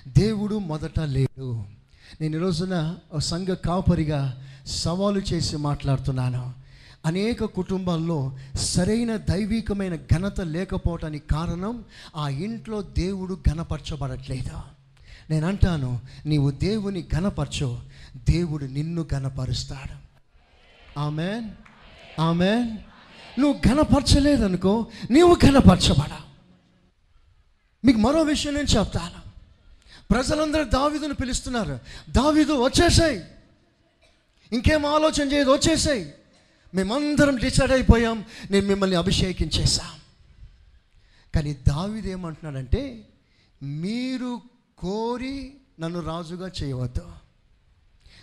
దేవుడు 0.09 0.59
మొదట 0.59 1.01
లేడు. 1.01 1.65
నేను 2.21 2.37
ఈరోజున 2.37 2.97
రోజున 3.13 3.19
సంఘ 3.19 3.47
కాపరిగా 3.47 4.47
సవాలు 4.67 5.21
చేసి 5.21 5.57
మాట్లాడుతున్నాను. 5.57 6.53
అనేక 7.07 7.45
కుటుంబాల్లో 7.45 8.37
సరైన 8.55 9.17
దైవికమైన 9.17 9.97
ఘనత 9.97 10.41
లేకపోవటానికి 10.41 11.29
కారణం 11.29 11.85
ఆ 12.17 12.29
ఇంట్లో 12.29 12.83
దేవుడు 12.83 13.39
ఘనపరచబడట్లేదు. 13.49 14.61
నేను 15.31 15.47
అంటాను 15.47 16.01
నీవు 16.27 16.51
దేవుని 16.51 17.05
ఘనపరచు 17.15 17.79
దేవుడు 18.17 18.65
నిన్ను 18.65 19.07
ఘనపరుస్తాడు. 19.13 20.13
ఆమెన్ 21.01 21.51
ఆమెన్ 22.21 22.77
నువ్వు 23.39 23.61
ఘనపరచలేదనుకో 23.69 24.87
నీవు 25.11 25.35
ఘనపరచబడా. 25.35 26.21
మీకు 27.85 27.99
మరో 27.99 28.23
విషయం 28.23 28.55
నేను 28.55 28.67
చెప్తాను. 28.67 29.23
ప్రజలందరూ 30.11 30.65
దావిదును 30.65 31.15
పిలుస్తున్నారు. 31.15 31.79
దావీదు 32.11 32.53
వచ్చేసాయి. 32.53 33.25
ఇంకేం 34.53 34.87
ఆలోచన 34.87 35.33
చేయదు 35.33 35.51
వచ్చేసాయి. 35.51 36.15
మేమందరం 36.75 37.37
డిసైడ్ 37.37 37.73
అయిపోయాం 37.73 38.25
నేను 38.51 38.67
మిమ్మల్ని 38.67 38.97
అభిషేకించేశాం. 38.97 40.01
కానీ 41.35 41.57
దావిది 41.69 42.11
ఏమంటున్నాడంటే 42.11 43.09
మీరు 43.63 44.43
కోరి 44.79 45.55
నన్ను 45.81 46.01
రాజుగా 46.01 46.51
చేయవద్దు. 46.63 47.13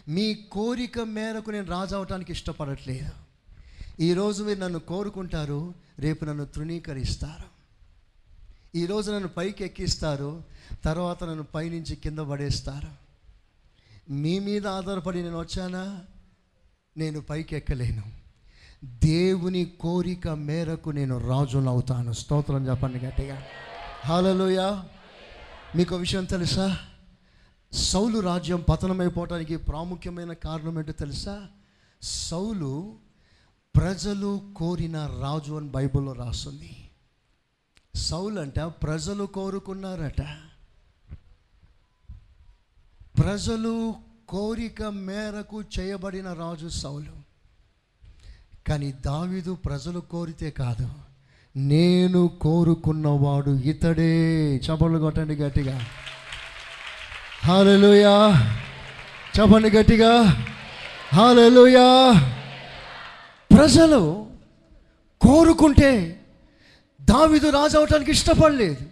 మీ 0.07 0.33
కోరిక 0.33 0.99
మేరకు 0.99 1.51
నేను 1.51 1.65
రాజు 1.65 1.95
అవటానికి 1.95 2.31
ఇష్టపడట్లేదు. 2.31 3.28
ఈరోజు 4.01 4.43
మీరు 4.43 4.59
నన్ను 4.59 4.79
కోరుకుంటారు 4.79 5.73
రేపు 5.99 6.25
నన్ను 6.25 6.45
తృణీకరిస్తారు. 6.45 7.43
ఈరోజు 8.77 9.11
నన్ను 9.11 9.27
పైకి 9.27 9.63
ఎక్కిస్తారు 9.63 10.43
తర్వాత 10.85 11.23
నన్ను 11.23 11.43
పైనుంచి 11.43 11.95
కింద 11.95 12.19
పడేస్తారు. 12.19 12.87
మీ 14.11 14.39
మీద 14.39 14.67
ఆధారపడి 14.67 15.23
నేను 15.23 15.39
వచ్చానా? 15.39 16.01
నేను 16.97 17.21
పైకి 17.21 17.55
ఎక్కలేను 17.55 18.03
దేవుని 18.83 19.65
కోరిక 19.65 20.27
మేరకు 20.27 20.89
నేను 20.89 21.27
రాజును 21.27 21.69
అవుతాను. 21.69 22.11
స్తోత్రం 22.11 22.67
చెప్పండి 22.67 22.99
గట్టిగా. 22.99 23.43
హాలలోయ 24.05 24.81
మీకు 25.75 25.95
విషయం 25.95 26.25
తెలుసా? 26.25 26.77
సౌలు 27.71 28.19
రాజ్యం 28.19 28.65
పతనమైపోవటానికి 28.69 29.57
ప్రాముఖ్యమైన 29.57 30.33
కారణం 30.33 30.79
ఏంటో 30.79 30.91
తెలుసా? 30.91 31.47
సౌలు 32.01 33.08
ప్రజలు 33.79 34.41
కోరిన 34.55 34.97
రాజు 34.97 35.53
అని 35.53 35.67
బైబిల్లో 35.67 36.11
రాస్తుంది. 36.11 36.89
సౌలు 37.95 38.39
అంట 38.39 38.59
ప్రజలు 38.59 39.25
కోరుకున్నారట. 39.25 40.21
ప్రజలు 43.19 43.95
కోరిక 44.29 44.83
మేరకు 44.83 45.61
చేయబడిన 45.61 46.33
రాజు 46.33 46.67
సౌలు. 46.67 47.11
కానీ 48.67 48.91
దావిదు 48.91 49.53
ప్రజలు 49.55 49.99
కోరితే 49.99 50.51
కాదు. 50.51 50.89
నేను 51.55 52.27
కోరుకున్నవాడు 52.27 53.51
ఇతడే. 53.51 54.55
చపలు 54.55 54.99
కొట్టండి 54.99 55.35
గట్టిగా. 55.35 55.85
హాలలుయా 57.43 58.27
చపండి 59.39 59.69
గట్టిగా. 59.69 60.23
హాలలుయా 61.13 62.11
ప్రజలు 63.59 64.31
కోరుకుంటే 65.21 66.21
దావిదు 67.01 67.49
రాజు 67.49 67.77
అవటానికి 67.77 68.11
ఇష్టపడలేదు. 68.11 68.89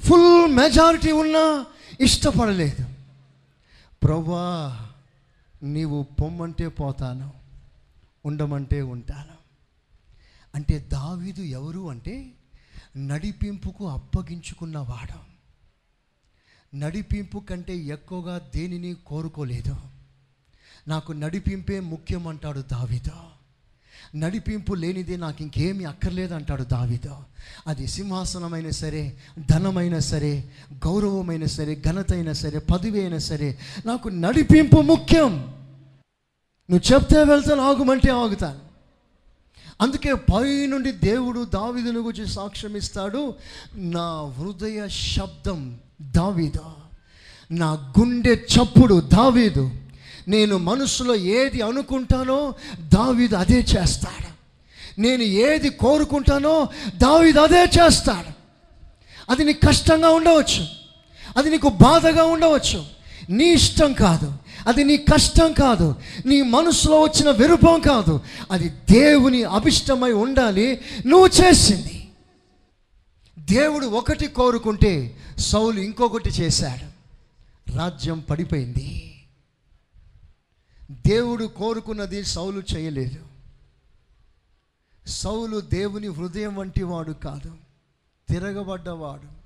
ఫుల్ 0.00 0.54
మెజారిటీ 0.54 1.12
ఉన్నా 1.12 1.66
ఇష్టపడలేదు. 2.00 2.88
ప్రభా 4.02 4.90
నీవు 5.62 6.02
పొమ్మంటే 6.02 6.68
పోతాను 6.68 7.32
ఉండమంటే 8.24 8.82
ఉంటాను. 8.82 9.36
అంటే 10.54 10.78
దావీదు 10.78 11.42
ఎవరు 11.42 11.90
అంటే 11.90 12.32
నడిపింపుకు 12.96 13.88
అప్పగించుకున్నవాడు 13.88 15.18
నడిపింపు 16.76 17.38
కంటే 17.38 17.76
ఎక్కువగా 17.76 18.38
దేనిని 18.38 18.94
కోరుకోలేదు. 18.94 19.76
నాకు 20.88 21.12
నడిపింపే 21.12 21.80
ముఖ్యం 21.80 22.26
అంటాడు 22.26 22.60
దావిదో. 22.60 23.12
నడిపింపు 24.14 24.74
లేనిదే 24.74 25.16
నాకు 25.16 25.42
ఇంకేమీ 25.42 25.84
అక్కర్లేదు 25.84 26.34
అంటాడు 26.34 26.62
దావిదో. 26.62 27.24
అది 27.66 27.86
సింహాసనమైనా 27.86 28.70
సరే 28.70 29.16
ధనమైనా 29.50 29.98
సరే 29.98 30.44
గౌరవమైన 30.72 31.44
సరే 31.44 31.82
ఘనత 31.86 32.12
అయినా 32.12 32.32
సరే 32.32 32.58
పదవి 32.58 33.00
అయినా 33.00 33.18
సరే 33.18 33.58
నాకు 33.86 34.08
నడిపింపు 34.08 34.80
ముఖ్యం. 34.80 35.54
నువ్వు 36.70 36.94
చెప్తే 36.94 37.24
వెళ్తాను 37.24 37.62
ఆగుమంటే 37.62 38.10
ఆగుతాను. 38.10 38.58
అందుకే 39.80 40.14
పైనుండి 40.14 40.92
దేవుడు 40.92 41.44
దావిదును 41.44 42.00
గురించి 42.00 42.28
సాక్ష్యం 42.28 42.76
ఇస్తాడు. 42.76 43.34
నా 43.74 44.22
హృదయ 44.26 44.88
శబ్దం 44.88 45.78
దావిద. 46.02 46.58
నా 47.50 47.94
గుండె 47.98 48.34
చప్పుడు 48.34 49.00
దావీదు. 49.00 49.70
నేను 50.28 50.58
మనసులో 50.58 51.14
ఏది 51.14 51.60
అనుకుంటానో 51.60 52.54
దావీదు 52.80 53.36
అదే 53.36 53.58
చేస్తాడు. 53.58 54.24
నేను 55.00 55.22
ఏది 55.22 55.70
కోరుకుంటానో 55.70 56.68
దావీదు 56.96 57.40
అదే 57.40 57.64
చేస్తాడు. 57.64 58.34
అది 59.32 59.44
నీకు 59.44 59.66
కష్టంగా 59.66 60.08
ఉండవచ్చు. 60.08 60.66
అది 61.36 61.50
నీకు 61.50 61.68
బాధగా 61.68 62.24
ఉండవచ్చు. 62.24 62.86
నీ 63.30 63.44
ఇష్టం 63.44 63.92
కాదు. 63.92 64.32
అది 64.66 64.84
నీ 64.84 64.96
కష్టం 64.96 65.52
కాదు. 65.52 65.94
నీ 66.26 66.42
మనసులో 66.42 67.00
వచ్చిన 67.00 67.30
విరూపం 67.30 67.80
కాదు. 67.80 68.20
అది 68.50 68.68
దేవుని 68.68 69.44
అభిష్టమై 69.44 70.12
ఉండాలి. 70.12 70.80
నువ్వు 71.06 71.26
చేసింది. 71.26 72.08
దేవుడు 73.38 73.86
ఒకటి 73.86 74.26
కోరుకుంటే 74.26 75.16
సౌలు 75.38 75.80
ఇంకొకటి 75.80 76.28
చేశాడు. 76.28 76.94
రాజ్యం 77.76 78.18
పడిపోయింది. 78.18 79.13
దేవుడు 80.90 81.44
కోరుకున్నది 81.44 82.24
సౌలు 82.24 82.62
చేయలేదు. 82.74 83.26
సౌలు 85.06 85.60
దేవుని 85.60 86.06
హృదయం 86.06 86.56
వంటి 86.56 86.82
వాడు 86.82 87.12
కాదు. 87.12 87.56
తిరగబడ్డవాడు. 88.28 89.44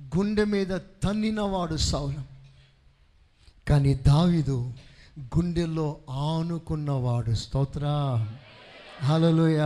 గుండె 0.00 0.44
మీద 0.44 0.76
తన్నినవాడు 0.76 1.76
సౌలు. 1.76 2.22
కానీ 3.68 3.94
దావిదు 3.94 4.74
గుండెల్లో 5.20 5.98
ఆనుకున్నవాడు. 6.10 7.34
స్తోత్ర. 7.34 7.86
హలలోయ 9.02 9.60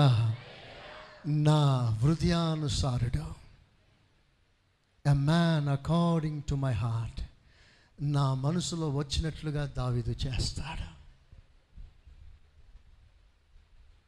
నా 1.26 1.78
హృదయానుసారుడు. 1.78 3.42
A 5.10 5.12
man 5.12 5.68
according 5.68 6.42
to 6.48 6.54
my 6.54 6.72
heart 6.72 7.31
నా 8.00 8.34
మనసులో 8.34 8.88
వచ్చినట్లుగా 8.88 9.66
దావీదు 9.76 10.10
చేస్తాడు. 10.10 10.92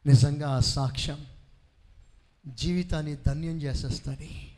నిజంగా 0.07 0.49
ఆ 0.49 0.59
సాక్ష్యం 0.59 1.25
జీవితాన్ని 2.47 3.17
ధన్యం 3.27 3.61
చేసేస్తుంది. 3.61 4.57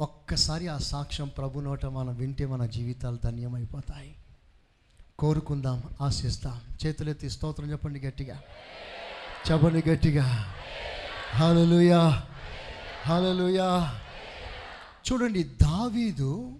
ఒక్కసారి 0.00 0.68
ఆ 0.68 0.78
సాక్ష్యం 0.78 1.28
ప్రభు 1.28 1.60
నోట 1.60 1.86
మనం 1.86 2.16
వింటే 2.16 2.46
మన 2.46 2.66
జీవితాలు 2.66 3.18
ధన్యమైపోతాయి. 3.24 4.16
కోరుకుందాం 5.18 5.82
ఆశిస్తాం. 6.00 6.60
చేతులెత్తి 6.86 7.30
స్తోత్రం 7.30 7.70
చెప్పండి 7.70 8.00
గట్టిగా. 8.00 8.42
చెప్పండి 9.50 9.90
గట్టిగా. 9.90 10.54
హలలుయా 11.34 12.22
హలలుయా 13.06 14.00
చూడండి 15.12 15.42
దావీదు 15.42 16.58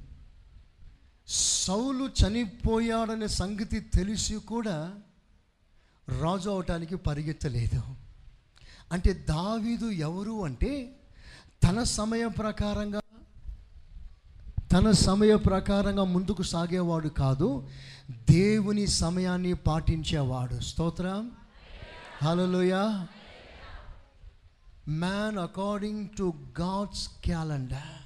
సౌలు 1.62 2.10
చనిపోయాడనే 2.22 3.26
సంగతి 3.26 3.80
తెలిసి 3.80 4.34
కూడా 4.34 4.94
రాజు 6.20 6.50
అవటానికి 6.50 6.96
పరిగెత్తలేదు. 6.96 7.82
అంటే 8.92 9.12
దావీదు 9.12 9.90
ఎవరు 9.90 10.44
అంటే 10.44 10.96
తన 11.64 11.82
సమయం 11.82 12.30
ప్రకారంగా 12.30 13.00
తన 14.72 14.90
సమయ 14.90 15.36
ప్రకారంగా 15.36 16.04
ముందుకు 16.04 16.42
సాగేవాడు 16.42 17.08
కాదు 17.08 17.68
దేవుని 18.30 18.86
సమయాన్ని 18.86 19.54
పాటించేవాడు. 19.54 20.60
స్తోత్రం. 20.60 21.30
Hallelujah 22.22 22.74
man 24.88 25.38
according 25.38 26.08
to 26.18 26.32
God's 26.60 27.08
calendar 27.24 28.01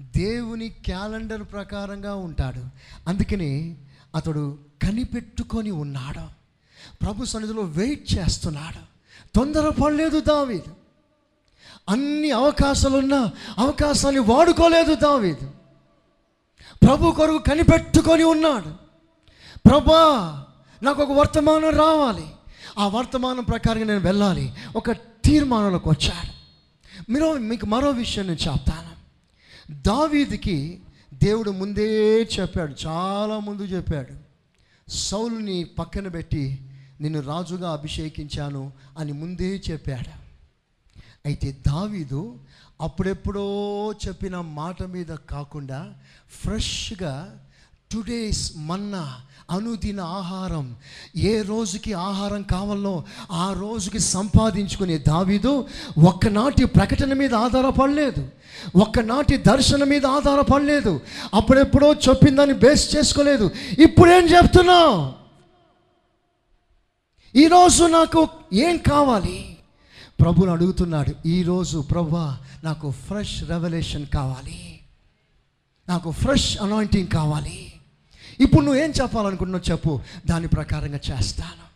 దేవుని 0.00 0.68
క్యాలెండర్ 0.68 1.42
ప్రకారంగా 1.42 2.14
ఉంటాడు. 2.14 2.64
అందుకని 3.08 3.76
అతడు 4.14 4.58
కనిపెట్టుకొని 4.82 5.70
ఉన్నాడు. 5.70 6.38
ప్రభు 7.04 7.24
సన్నిధిలో 7.24 7.62
వెయిట్ 7.62 8.14
చేస్తున్నాడు. 8.18 8.78
తొందరపడలేదు 9.34 10.20
దావీదు. 10.20 10.74
అన్ని 11.88 12.30
అవకాశాలున్నా 12.30 13.30
అవకాశాన్ని 13.58 14.20
వాడుకోలేదు 14.20 14.94
దావీదు. 14.94 15.50
ప్రభు 16.82 17.10
కొరకు 17.10 17.38
కనిపెట్టుకొని 17.38 18.24
ఉన్నాడు. 18.24 18.74
ప్రభా 19.68 20.44
నాకు 20.82 21.02
ఒక 21.02 21.12
వర్తమానం 21.12 21.70
రావాలి. 21.70 22.26
ఆ 22.78 22.88
వర్తమానం 22.88 23.44
ప్రకారంగా 23.44 23.84
నేను 23.84 24.00
వెళ్ళాలి. 24.00 24.54
ఒక 24.76 24.92
తీర్మానంలోకి 24.92 25.88
వచ్చాడు. 25.88 26.38
మీరు 27.12 27.32
మీకు 27.32 27.66
మరో 27.66 27.90
విషయం 27.90 28.26
నేను 28.26 28.50
చెప్తాను. 28.50 28.87
దావీదికి 29.70 30.80
దేవుడు 31.14 31.50
ముందే 31.50 32.22
చెప్పాడు 32.22 32.74
చాలా 32.86 33.38
ముందు 33.38 33.62
చెప్పాడు 33.62 34.12
సౌలుని 34.90 35.64
పక్కన 35.64 36.08
పెట్టి 36.08 36.58
నిన్ను 37.00 37.20
రాజుగా 37.20 37.70
అభిషేకించాను 37.70 38.72
అని 38.98 39.12
ముందే 39.12 39.62
చెప్పాడు. 39.70 40.28
అయితే 41.26 41.56
దావీదు 41.66 42.38
అప్పుడెప్పుడో 42.80 43.92
చెప్పిన 44.08 44.40
మాట 44.40 44.82
మీద 44.82 45.06
కాకుండా 45.06 45.94
ఫ్రెష్గా 46.30 47.44
టుడేస్ 47.92 48.52
మన్నా 48.56 49.22
అనుదిన 49.50 50.00
ఆహారం. 50.00 50.76
ఏ 51.16 51.42
రోజుకి 51.42 51.92
ఆహారం 51.92 52.42
కావాలో 52.42 53.04
ఆ 53.32 53.52
రోజుకి 53.52 53.98
సంపాదించుకునే 53.98 54.98
దావీదు 54.98 55.66
ఒక్కనాటి 56.04 56.64
ప్రకటన 56.64 57.12
మీద 57.12 57.34
ఆధారపడలేదు. 57.34 58.28
ఒక్కనాటి 58.76 59.36
దర్శనం 59.36 59.88
మీద 59.88 60.06
ఆధారపడలేదు. 60.06 61.00
అప్పుడెప్పుడో 61.34 61.94
చెప్పిందని 61.94 62.52
బేస్ 62.52 62.96
చేసుకోలేదు. 62.96 63.50
ఇప్పుడేం 63.78 64.26
చెప్తున్నావు 64.26 65.12
ఈరోజు 67.36 67.84
నాకు 67.84 68.28
ఏం 68.52 68.76
కావాలి? 68.76 69.56
ప్రభుని 70.20 70.50
అడుగుతున్నాడు 70.50 71.28
ఈరోజు 71.28 71.78
ప్రభా 71.78 72.38
నాకు 72.64 72.90
ఫ్రెష్ 72.90 73.44
రెవల్యూషన్ 73.44 74.06
కావాలి. 74.06 74.80
నాకు 75.88 76.10
ఫ్రెష్ 76.10 76.58
అనాయింటింగ్ 76.62 77.08
కావాలి. 77.08 77.72
ఇప్పుడు 78.40 78.64
నువ్వు 78.64 78.80
ఏం 78.80 78.90
చెప్పాలనుకుంటున్నావు 78.90 79.70
చెప్పు. 79.70 80.00
దాని 80.26 80.48
ప్రకారంగా 80.48 81.00
చేస్తాను. 81.10 81.68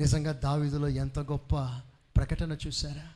నిజంగా 0.00 0.32
దావిదులో 0.32 0.88
ఎంత 0.88 1.18
గొప్ప 1.18 1.54
ప్రకటన 2.16 2.56
చూసారా 2.66 3.08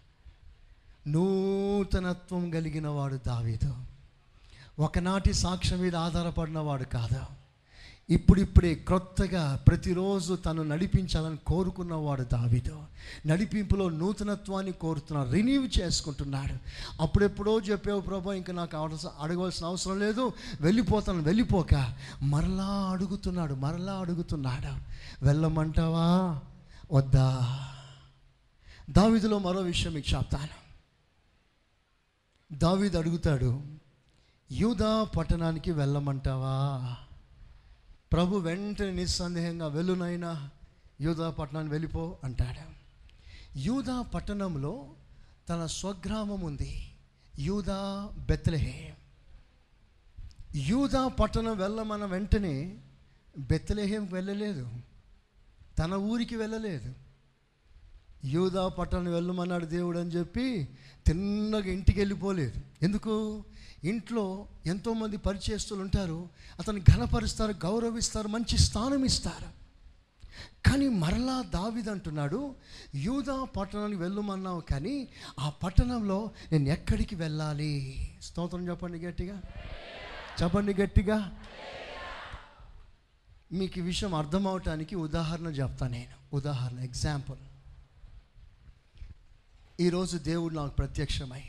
నూతనత్వం 1.07 2.51
కలిగిన 2.51 2.89
వాడు 2.89 3.21
దావీదు. 3.27 3.77
ఒకనాటి 4.79 5.33
సాక్ష్యం 5.33 5.79
మీద 5.79 5.97
ఆధారపడిన 5.97 6.59
వాడు 6.59 6.85
కాదు. 6.85 7.42
ఇప్పుడిప్పుడే 8.13 8.75
క్రొత్తగా 8.75 9.65
ప్రతిరోజు 9.69 10.35
తను 10.35 10.63
నడిపించాలని 10.63 11.37
కోరుకున్నవాడు 11.37 12.23
దావిదు. 12.23 12.83
నడిపింపులో 13.27 13.89
నూతనత్వాన్ని 13.89 14.73
కోరుతున్నాడు 14.73 15.31
రినీవ్ 15.31 15.69
చేసుకుంటున్నాడు. 15.81 16.55
అప్పుడెప్పుడో 17.03 17.61
చెప్పావు 17.61 18.01
ప్రభా 18.01 18.35
ఇంకా 18.35 18.53
నాకు 18.53 18.77
అవస- 18.77 19.09
అడగవలసిన 19.21 19.67
అవసరం 19.67 19.99
లేదు. 19.99 20.33
వెళ్ళిపోతాను 20.61 21.23
వెళ్ళిపోక. 21.23 21.95
మరలా 22.23 22.91
అడుగుతున్నాడు 22.91 23.55
మరలా 23.55 23.93
అడుగుతున్నాడు. 23.93 24.77
వెళ్ళమంటావా? 25.25 26.41
వద్దా? 26.93 27.59
దావిదిలో 28.91 29.39
మరో 29.39 29.61
విషయం 29.61 29.93
మీకు 29.93 30.17
చెప్తాను. 30.17 30.63
దావిది 32.59 32.99
అడుగుతాడు 32.99 33.63
యూదా 34.53 35.05
పట్టణానికి 35.05 35.73
వెళ్ళమంటావా? 35.73 36.95
ప్రభు 38.13 38.37
వెంటనే 38.37 38.93
నిస్సందేహంగా 38.93 39.67
వెళ్ళునైనా 39.67 40.51
యూదా 41.01 41.31
పట్టణాన్ని 41.31 41.71
వెళ్ళిపో 41.73 42.17
అంటాడు. 42.25 42.73
యూదా 43.59 44.03
పట్టణంలో 44.03 44.87
తన 45.49 45.67
స్వగ్రామం 45.67 46.41
ఉంది. 46.41 46.93
యూదా 47.39 48.11
బెత్లహే. 48.29 48.97
యూదా 50.55 51.09
పట్టణం 51.09 51.57
వెళ్ళమన్న 51.57 52.05
వెంటనే 52.05 52.79
బెత్లహేం 53.39 54.09
వెళ్ళలేదు. 54.13 54.71
తన 55.79 55.95
ఊరికి 55.95 56.37
వెళ్ళలేదు. 56.37 56.95
యూదా 58.25 58.69
పట్టణం 58.69 59.13
వెళ్ళమన్నాడు 59.13 59.67
దేవుడు 59.67 59.99
అని 59.99 60.11
చెప్పి 60.11 60.69
తిన్నగా 61.07 61.67
ఇంటికి 61.67 62.01
వెళ్ళిపోలేదు. 62.01 62.61
ఎందుకు? 62.83 63.45
ఇంట్లో 63.85 64.47
ఎంతోమంది 64.67 65.17
పరిచయస్తులు 65.17 65.81
ఉంటారు. 65.81 66.29
అతను 66.59 66.81
ఘనపరుస్తారు 66.81 67.53
గౌరవిస్తారు 67.53 68.29
మంచి 68.29 68.59
స్థానం 68.59 69.05
ఇస్తారు. 69.05 69.63
కానీ 70.69 70.89
మరలా 70.89 71.43
దావిద్ 71.43 71.89
అంటున్నాడు 71.89 72.55
యూదా 72.95 73.45
పట్టణానికి 73.45 74.01
వెళ్ళమన్నావు 74.01 74.61
కానీ 74.61 75.09
ఆ 75.41 75.51
పట్టణంలో 75.51 76.31
నేను 76.53 76.69
ఎక్కడికి 76.69 77.15
వెళ్ళాలి? 77.15 77.99
స్తోత్రం 78.23 78.69
చెప్పండి 78.69 78.99
గట్టిగా. 78.99 79.43
చెప్పండి 80.43 80.75
గట్టిగా. 80.75 81.39
మీకు 83.53 83.79
ఈ 83.79 83.83
విషయం 83.83 84.15
అర్థం 84.15 84.47
అవటానికి 84.47 84.97
ఉదాహరణ 84.97 85.47
చెప్తాను 85.47 85.93
నేను. 85.93 86.37
ఉదాహరణ 86.37 86.79
ఎగ్జాంపుల్ 86.79 87.39
ఈరోజు 89.81 90.19
దేవుడు 90.19 90.55
నాకు 90.55 90.75
ప్రత్యక్షమై 90.75 91.43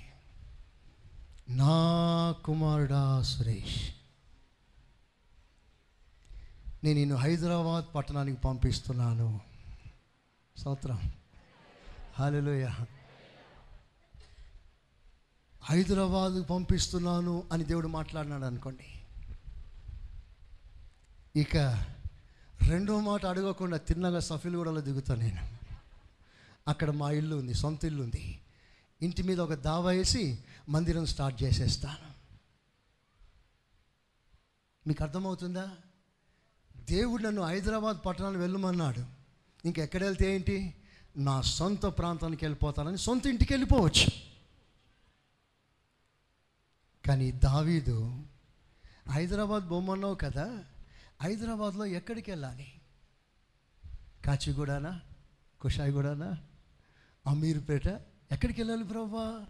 నా 1.50 2.36
కుమారుడా 2.46 3.22
సురేష్ 3.22 3.92
నేను 6.84 7.00
నిన్ను 7.00 7.16
హైదరాబాద్ 7.16 7.96
పట్టణానికి 7.96 8.42
పంపిస్తున్నాను. 8.42 9.42
సంవత్సరం 10.58 11.12
హాలెలూయ 12.20 12.70
హైదరాబాద్ 15.64 16.50
పంపిస్తున్నాను 16.50 17.44
అని 17.52 17.64
దేవుడు 17.64 17.88
మాట్లాడినాడు 17.88 18.46
అనుకోండి. 18.46 18.86
ఇక 21.40 21.58
రెండో 22.68 23.00
మాట 23.00 23.26
అడగకుండా 23.26 23.78
తిన్నగా 23.78 24.20
సఫిల్గూడలో 24.20 24.82
దిగుతాను 24.82 25.20
నేను. 25.20 25.58
అక్కడ 26.68 26.92
మా 26.92 27.12
ఇల్లు 27.12 27.36
ఉంది 27.36 27.54
సొంత 27.54 27.86
ఇల్లు 27.86 28.04
ఉంది. 28.04 28.40
ఇంటి 29.04 29.24
మీద 29.24 29.40
ఒక 29.40 29.54
దావా 29.54 29.92
వేసి 29.92 30.44
మందిరం 30.70 31.06
స్టార్ట్ 31.06 31.44
చేసేస్తాను. 31.44 32.14
మీకు 34.88 35.04
అర్థమవుతుందా? 35.04 35.78
దేవుడు 36.78 37.24
నన్ను 37.24 37.42
హైదరాబాద్ 37.42 38.06
పట్టణాలు 38.06 38.38
వెళ్ళమన్నాడు. 38.38 39.06
ఇంకెక్కడ 39.66 40.04
వెళ్తే 40.04 40.36
ఏంటి? 40.36 40.76
నా 41.18 41.42
సొంత 41.42 41.86
ప్రాంతానికి 41.86 42.46
వెళ్ళిపోతానని 42.46 42.98
సొంత 42.98 43.28
ఇంటికి 43.28 43.54
వెళ్ళిపోవచ్చు. 43.54 44.08
కానీ 47.08 47.32
దావీదు 47.32 48.24
హైదరాబాద్ 49.10 49.68
బొమ్మన్నావు 49.68 50.16
కదా? 50.16 50.64
హైదరాబాద్లో 51.22 51.86
ఎక్కడికి 51.86 52.32
వెళ్ళాలి? 52.32 52.74
కాచిగూడనా? 54.26 55.02
కుషాయిగూడనా? 55.62 56.38
అమీర్పేట? 57.28 58.13
ఎక్కడికి 58.32 58.62
వెళ్ళాలి 58.62 58.84
ప్రభా 58.84 59.46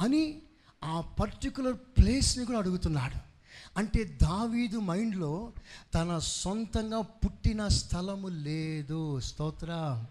అని 0.00 0.42
ఆ 0.84 1.00
పర్టికులర్ 1.00 1.76
ప్లేస్ని 1.76 2.44
కూడా 2.44 2.58
అడుగుతున్నాడు. 2.58 3.34
అంటే 3.78 4.18
దావీదు 4.22 4.78
మైండ్లో 4.78 5.52
తన 5.94 6.18
సొంతంగా 6.18 7.00
పుట్టిన 7.00 7.68
స్థలము 7.68 8.28
లేదు. 8.28 9.20
స్తోత్ర. 9.20 10.02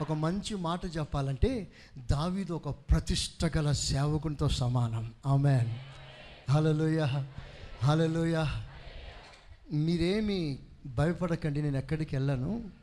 ఒక 0.00 0.12
మంచి 0.12 0.56
మాట 0.56 0.84
చెప్పాలంటే 0.84 1.72
దావీదు 2.10 2.52
ఒక 2.52 2.68
ప్రతిష్ట 2.68 3.56
గల 3.56 3.72
సేవకునితో 3.72 4.48
సమానం. 4.48 5.14
ఆమె 5.26 5.76
హలలోయ 6.50 7.06
హలలోయ 7.82 8.44
మీరేమి 9.72 10.58
భయపడకండి 10.86 11.62
నేను 11.62 11.76
ఎక్కడికి 11.76 12.16
వెళ్ళను. 12.16 12.75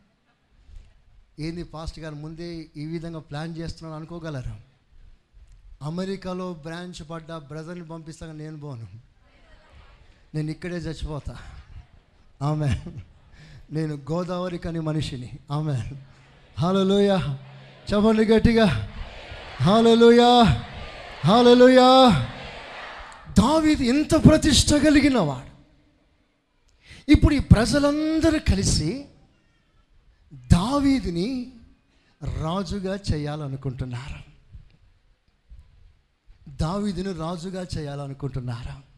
ఏంది 1.39 1.63
పాస్ట్ 1.63 1.99
గారు 1.99 2.15
ముందే 2.15 2.65
ఈ 2.77 2.85
విధంగా 2.85 3.19
ప్లాన్ 3.19 3.57
చేస్తున్నాను 3.57 3.95
అనుకోగలరు? 3.95 4.73
అమెరికాలో 5.81 6.53
బ్రాంచ్ 6.53 7.09
పడ్డ 7.09 7.31
బ్రదర్ని 7.31 7.87
పంపిస్తాగా 7.87 8.33
నేను 8.33 8.59
పోను. 8.59 8.87
నేను 10.35 10.51
ఇక్కడే 10.51 10.75
చచ్చిపోతా. 10.75 11.37
ఆమె 12.41 12.79
నేను 13.71 13.95
గోదావరి 13.95 14.57
కని 14.57 14.79
మనిషిని. 14.79 15.31
ఆమె 15.51 15.83
హాలలోయ. 16.59 17.17
చెప్పండి 17.93 18.25
గట్టిగా. 18.25 18.89
హాలలోయ. 19.61 20.43
హాలలోయ. 21.25 21.77
దావిది 23.39 23.87
ఎంత 23.87 24.25
ప్రతిష్ట 24.25 24.73
కలిగిన 24.73 25.17
వాడు. 25.17 25.53
ఇప్పుడు 27.11 27.35
ఈ 27.35 27.39
ప్రజలందరూ 27.39 28.39
కలిసి 28.39 29.05
దావీదుని 30.33 31.53
రాజుగా 32.41 32.99
చేయాలనుకుంటున్నారు? 33.13 34.33
దావీదిని 36.49 37.13
రాజుగా 37.13 37.65
చేయాలనుకుంటున్నారు? 37.77 38.93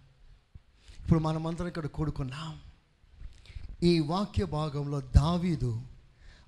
ఇప్పుడు 1.03 1.19
మనమందరం 1.19 1.67
ఇక్కడ 1.67 1.85
కూడుకున్నాం. 1.85 2.59
ఈ 3.83 3.99
వాక్య 3.99 4.45
భాగంలో 4.45 5.01
దావీదు 5.01 5.81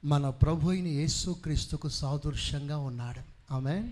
మన 0.06 0.30
ప్రభు 0.30 0.70
అయిన 0.70 0.88
యేసుక్రీస్తుకు 0.88 1.90
సాదృశ్యంగా 1.90 2.78
ఉన్నాడు. 2.78 3.54
ఆమె 3.54 3.92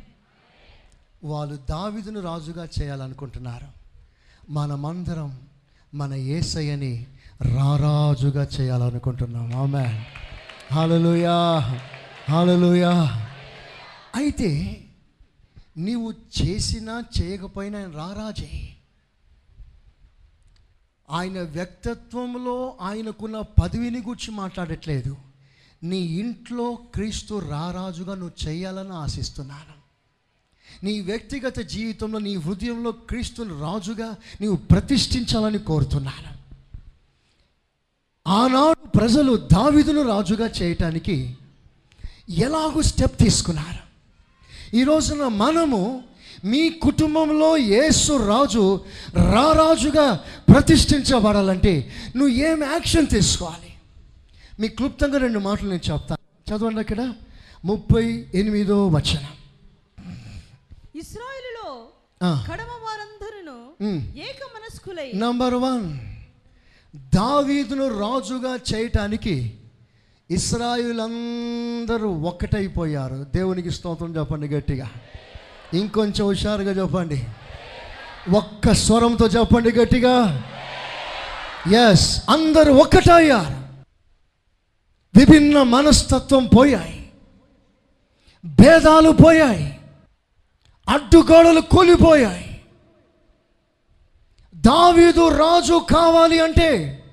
వాళ్ళు 1.23 1.60
దావీదును 1.69 2.19
రాజుగా 2.19 2.67
చేయాలనుకుంటున్నారు. 2.81 3.67
మనమందరం 4.51 5.39
మన 5.93 6.13
ఏసయ్యని 6.13 7.08
రారాజుగా 7.41 8.47
చేయాలనుకుంటున్నాం. 8.62 9.55
ఆమె 9.55 10.05
హాలలుయా 10.75 11.59
హాలలుయా. 12.29 13.27
అయితే 14.15 14.81
నీవు 15.77 16.13
చేసినా 16.41 17.03
చేయకపోయినా 17.21 17.79
ఆయన 17.79 17.91
రారాజే. 17.91 18.75
ఆయన 21.09 21.41
వ్యక్తిత్వంలో 21.41 22.77
ఆయనకున్న 22.81 23.41
పదవిని 23.41 23.97
గురించి 23.97 24.31
మాట్లాడట్లేదు. 24.31 25.17
నీ 25.83 25.97
ఇంట్లో 25.97 26.73
క్రీస్తు 26.73 27.39
రారాజుగా 27.39 28.15
నువ్వు 28.15 28.49
చేయాలని 28.49 28.93
ఆశిస్తున్నాను. 28.93 29.85
నీ 30.85 30.99
వ్యక్తిగత 30.99 31.59
జీవితంలో 31.59 32.19
నీ 32.19 32.35
హృదయంలో 32.35 32.91
క్రీస్తుని 32.91 33.61
రాజుగా 33.61 34.15
నీవు 34.41 34.55
ప్రతిష్ఠించాలని 34.55 35.57
కోరుతున్నాను. 35.57 36.34
ఆనాడు 38.27 38.88
ప్రజలు 38.88 39.38
దావిదును 39.38 40.01
రాజుగా 40.01 40.47
చేయటానికి 40.47 41.38
ఎలాగూ 42.29 42.81
స్టెప్ 42.81 43.17
తీసుకున్నారు. 43.17 43.85
ఈ 44.75 44.83
రోజున 44.83 45.27
మనము 45.27 46.03
మీ 46.45 46.69
కుటుంబంలో 46.69 47.57
యేసు 47.57 48.27
రాజు 48.27 48.85
రారాజుగా 49.15 50.13
ప్రతిష్ఠించబడాలంటే 50.53 51.91
నువ్వు 52.15 52.35
ఏం 52.35 52.63
యాక్షన్ 52.63 53.07
తీసుకోవాలి? 53.07 53.73
మీ 54.59 54.67
క్లుప్తంగా 54.67 55.17
రెండు 55.17 55.39
మాటలు 55.39 55.69
నేను 55.69 55.91
చెప్తాను. 55.91 56.55
చదవండి 56.55 56.79
అక్కడ. 56.79 57.13
ముప్పై 57.65 58.25
ఎనిమిదో 58.33 58.88
వచనం. 58.88 59.35
ఇస్రాయేలులో. 60.95 61.88
కడమ 62.23 62.71
వారందరూ. 62.83 63.85
ఏక 64.17 64.43
మనస్కులై 64.55 65.11
నంబర్ 65.15 65.53
వన్ 65.53 66.14
దావీదును 66.95 67.99
రాజుగా 67.99 68.60
చేయటానికి 68.75 69.58
ఇస్రాయులందరూ 70.31 72.10
ఒక్కటైపోయారు. 72.10 73.25
దేవునికి 73.36 73.71
స్తోత్రం 73.71 74.17
చెప్పండి 74.17 74.47
గట్టిగా. 74.47 74.89
ఇంకొంచెం 75.73 76.27
హుషారుగా 76.27 76.71
చెప్పండి. 76.71 77.23
ఒక్క 78.36 78.73
స్వరంతో 78.73 79.27
చెప్పండి 79.27 79.71
గట్టిగా. 79.71 80.43
ఎస్ 81.89 82.23
అందరూ 82.29 82.73
ఒక్కటయ్యారు. 82.73 83.65
విభిన్న 85.19 85.63
మనస్తత్వం 85.63 86.45
పోయాయి. 86.45 87.12
భేదాలు 88.45 89.10
పోయాయి. 89.10 89.79
అడ్డుగోడలు 90.89 91.62
కూలిపోయాయి. 91.62 92.44
దావీదు 94.65 95.28
రాజు 95.28 95.86
కావాలి 95.95 96.39
అంటే 96.39 97.04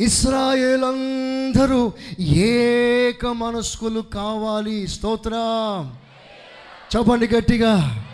ఇస్రాయేల్ 0.00 0.84
అందరూ 0.84 1.92
ఏక 2.20 3.26
మనస్కులు 3.26 4.00
కావాలి. 4.00 4.86
స్తోత్రం. 4.86 5.94
చెప్పండి 6.96 7.28
గట్టిగా. 7.28 8.04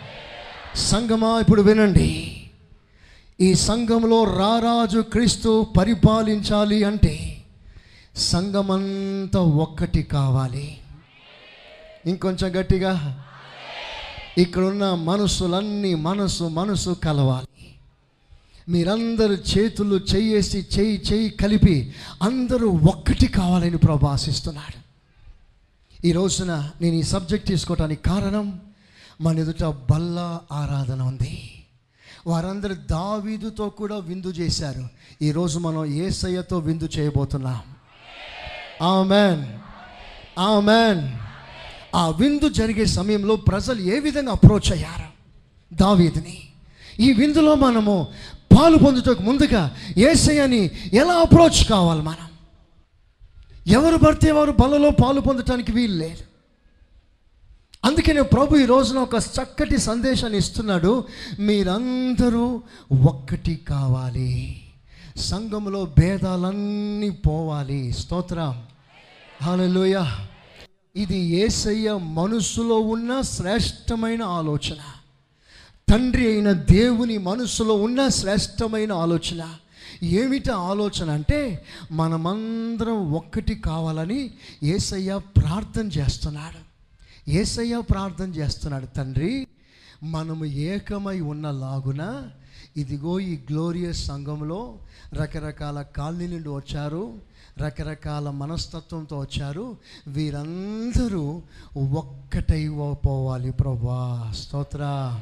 సంగమా 0.75 1.39
ఇప్పుడు 1.39 1.61
వినండి. 1.61 2.43
ఈ 3.41 3.53
సంఘంలో 3.53 4.23
రారాజు 4.23 4.99
క్రీస్తు 4.99 5.67
పరిపాలించాలి 5.77 6.83
అంటే 6.83 7.43
సంఘమంతా 8.15 9.39
ఒక్కటి 9.39 10.03
కావాలి. 10.03 10.77
ఇంకొంచెం 12.05 12.59
గట్టిగా. 12.59 13.23
ఇక్కడున్న 14.37 14.93
మనసులన్నీ 14.93 15.95
మనసు 15.95 16.43
మనసు 16.43 16.89
కలవాలి. 16.89 17.58
మీరందరూ 18.69 19.35
చేతులు 19.35 19.99
చెయ్యేసి 20.15 20.67
చేయి 20.79 21.01
చెయ్యి 21.11 21.29
కలిపి 21.29 21.95
అందరూ 22.21 22.69
ఒక్కటి 22.69 23.27
కావాలని 23.27 23.77
ప్రభు 23.77 24.05
ఆశిస్తున్నాడు. 24.05 24.79
ఈ 26.07 26.11
రోజున 26.11 26.69
నేను 26.81 26.95
ఈ 26.95 27.03
సబ్జెక్ట్ 27.03 27.47
తీసుకోవటానికి 27.47 28.03
కారణం 28.03 28.61
మన 29.21 29.39
ఎదుట 29.39 29.63
బల్ల 29.63 30.39
ఆరాధన 30.51 31.01
ఉంది. 31.01 31.63
వారందరూ 32.27 32.75
దావీదుతో 32.75 33.69
కూడా 33.69 33.97
విందు 33.97 34.27
చేశారు. 34.27 34.87
ఈరోజు 35.21 35.59
మనం 35.59 35.85
ఏసయ్యతో 35.85 36.57
విందు 36.57 36.89
చేయబోతున్నాం. 36.97 37.59
ఆమెన్. 38.81 39.45
ఆమెన్. 40.39 41.13
ఆ 41.95 42.09
విందు 42.09 42.49
జరిగే 42.49 42.85
సమయంలో 42.85 43.35
ప్రజలు 43.35 43.81
ఏ 43.81 43.99
విధంగా 43.99 44.31
అప్రోచ్ 44.31 44.71
అయ్యారు? 44.71 45.09
దావీదిని. 45.75 46.41
ఈ 46.99 47.13
విందులో 47.13 47.55
మనము 47.55 48.07
పాలు 48.57 48.77
పొందుటకు 48.77 49.23
ముందుగా 49.23 49.75
ఏసయ్యని 49.97 50.71
ఎలా 50.93 51.13
అప్రోచ్ 51.13 51.65
కావాలి 51.69 52.01
మనం? 52.01 52.29
ఎవరు 53.67 53.97
పడితే 53.97 54.31
వారు 54.31 54.51
బలలో 54.51 54.89
పాలు 54.89 55.21
పొందటానికి 55.21 55.71
వీలు 55.71 55.93
లేదు. 55.93 56.23
అందుకనే 57.85 58.21
ప్రభు 58.21 58.57
ఈ 58.57 58.65
రోజున 58.65 58.97
ఒక 58.97 59.15
చక్కటి 59.15 59.77
సందేశాన్ని 59.77 60.37
ఇస్తున్నాడు. 60.37 61.03
మీరందరూ 61.39 62.61
ఒక్కటి 63.05 63.55
కావాలి. 63.55 64.61
సంఘంలో 65.17 65.85
భేదాలన్నీ 65.99 67.09
పోవాలి. 67.09 67.91
స్తోత్రం. 67.91 68.63
హలోయ 69.41 70.05
ఇది 70.95 71.17
ఏసయ్య 71.17 71.93
మనసులో 71.93 72.79
ఉన్న 72.79 73.21
శ్రేష్టమైన 73.21 74.23
ఆలోచన. 74.23 74.77
తండ్రి 75.89 76.27
అయిన 76.27 76.51
దేవుని 76.51 77.17
మనసులో 77.17 77.73
ఉన్న 77.73 78.07
శ్రేష్టమైన 78.07 78.93
ఆలోచన. 78.93 79.55
ఏమిటి 80.03 80.51
ఆలోచన 80.51 81.09
అంటే 81.09 81.65
మనమందరం 81.91 83.13
ఒక్కటి 83.13 83.55
కావాలని 83.55 84.31
ఏసయ్య 84.63 85.21
ప్రార్థన 85.37 85.87
చేస్తున్నాడు. 85.87 86.59
ఏసయ్య 87.29 87.81
ప్రార్థన 87.81 88.29
చేస్తున్నాడు 88.29 88.85
తండ్రి 88.85 89.47
మనము 90.03 90.45
ఏకమై 90.45 91.19
ఉన్న 91.19 91.51
లాగున 91.51 92.27
ఇదిగో 92.77 93.19
ఈ 93.19 93.35
గ్లోరియస్ 93.35 94.05
సంఘంలో 94.05 94.77
రకరకాల 95.13 95.81
కాలనీ 95.81 96.27
నుండి 96.27 96.49
వచ్చారు 96.49 97.13
రకరకాల 97.59 98.29
మనస్తత్వంతో 98.29 99.19
వచ్చారు. 99.19 99.77
వీరందరూ 100.07 101.41
ఒక్కటై 101.77 102.69
పోవాలి 103.05 103.51
ప్రభా. 103.51 104.33
స్తోత్ర. 104.37 105.19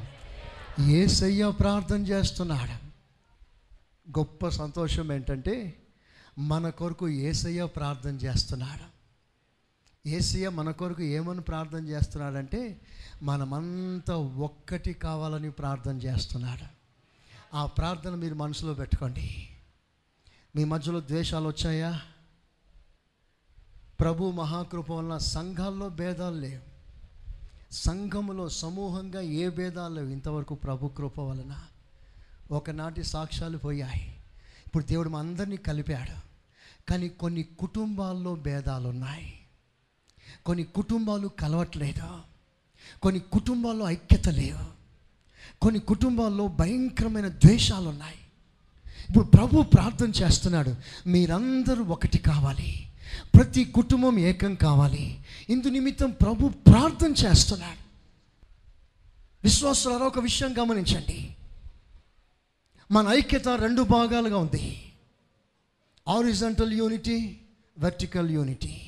ఏసయ్య 0.82 1.52
ప్రార్థన 1.52 2.08
చేస్తున్నాడు. 2.08 2.88
గొప్ప 4.20 4.50
సంతోషం 4.50 5.12
ఏంటంటే 5.12 5.84
మన 6.40 6.70
కొరకు 6.70 7.10
ఏసయ్య 7.10 7.66
ప్రార్థన 7.66 8.10
చేస్తున్నాడు. 8.10 8.98
ఏసయ్య 10.10 10.50
మన 10.50 10.72
కొరకు 10.72 11.02
ఏమని 11.02 11.42
ప్రార్థన 11.42 11.88
చేస్తున్నాడంటే 11.88 12.82
మనమంతా 13.22 14.16
ఒక్కటి 14.16 14.94
కావాలని 14.94 15.52
ప్రార్థన 15.52 15.98
చేస్తున్నాడు. 15.98 16.66
ఆ 17.56 17.66
ప్రార్థన 17.66 18.16
మీరు 18.16 18.36
మనసులో 18.36 18.74
పెట్టుకోండి. 18.74 19.50
మీ 20.56 20.64
మధ్యలో 20.64 21.00
ద్వేషాలు 21.00 21.48
వచ్చాయా? 21.48 22.02
ప్రభు 24.00 24.32
మహాకృప 24.32 24.92
వలన 24.92 25.18
సంఘాల్లో 25.18 25.90
భేదాలు 25.90 26.36
లేవు. 26.36 26.77
సంఘములో 27.72 28.50
సమూహంగా 28.50 29.22
ఏ 29.22 29.50
భేదాలు 29.50 30.02
ఇంతవరకు 30.02 30.56
ప్రభు 30.56 30.88
కృప 30.88 31.20
వలన 31.20 31.56
ఒకనాటి 32.52 33.04
సాక్ష్యాలు 33.04 33.58
పోయాయి. 33.58 34.18
ఇప్పుడు 34.68 34.84
దేవుడు 34.84 35.10
మా 35.10 35.20
అందరినీ 35.20 35.58
కలిపాడు. 35.58 36.28
కానీ 36.90 37.10
కొన్ని 37.10 37.44
కుటుంబాల్లో 37.44 38.36
భేదాలు 38.36 38.88
ఉన్నాయి 38.88 39.34
కొన్ని 40.46 40.64
కుటుంబాలు 40.64 41.28
కలవట్లేదు. 41.28 42.20
కొన్ని 43.04 43.20
కుటుంబాల్లో 43.20 43.90
ఐక్యత 43.90 44.30
లేవు 44.30 44.78
కొన్ని 45.62 45.80
కుటుంబాల్లో 45.80 46.48
భయంకరమైన 46.48 47.28
ద్వేషాలు 47.28 47.90
ఉన్నాయి 47.90 48.16
ఇప్పుడు 49.10 49.26
ప్రభు 49.26 49.62
ప్రార్థన 49.62 50.10
చేస్తున్నాడు. 50.10 50.76
మీరందరూ 51.08 51.84
ఒకటి 51.84 52.18
కావాలి. 52.18 52.87
ప్రతి 53.36 53.66
కుటుంబం 53.66 54.20
ఏకం 54.20 54.56
కావాలి. 54.56 55.20
ఇందు 55.50 55.68
నిమిత్తం 55.68 56.12
ప్రభు 56.12 56.48
ప్రార్థన 56.48 57.12
చేస్తున్నాడు. 57.12 57.88
విశ్వాసులారా 59.44 60.06
ఒక 60.06 60.20
విషయం 60.20 60.56
గమనించండి. 60.60 61.36
మన 62.92 63.08
ఐక్యత 63.08 63.50
రెండు 63.50 63.82
భాగాలుగా 63.82 64.38
ఉంది. 64.38 64.94
Horizontal 66.08 66.74
unity 66.74 67.38
vertical 67.78 68.30
unity. 68.30 68.82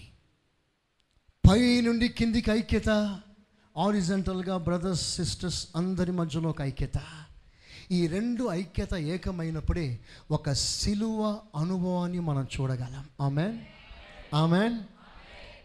పై 1.49 1.81
నుండి 1.81 2.07
కిందికి 2.07 2.51
ఐక్యత 2.51 2.89
ఆరిజంటల్గా 3.77 4.57
బ్రదర్స్ 4.57 5.15
సిస్టర్స్ 5.15 5.67
అందరి 5.75 6.11
మధ్యలో 6.11 6.49
ఒక 6.49 6.61
ఐక్యత. 6.61 7.01
ఈ 7.91 8.07
రెండు 8.07 8.49
ఐక్యత 8.51 8.93
ఏకమైనప్పుడే 8.93 9.99
ఒక 10.31 10.51
సిలువ 10.51 11.39
అనుభవాన్ని 11.55 12.19
మనం 12.19 12.47
చూడగలం. 12.59 13.05
Amen. 13.21 13.59
Amen 14.33 14.79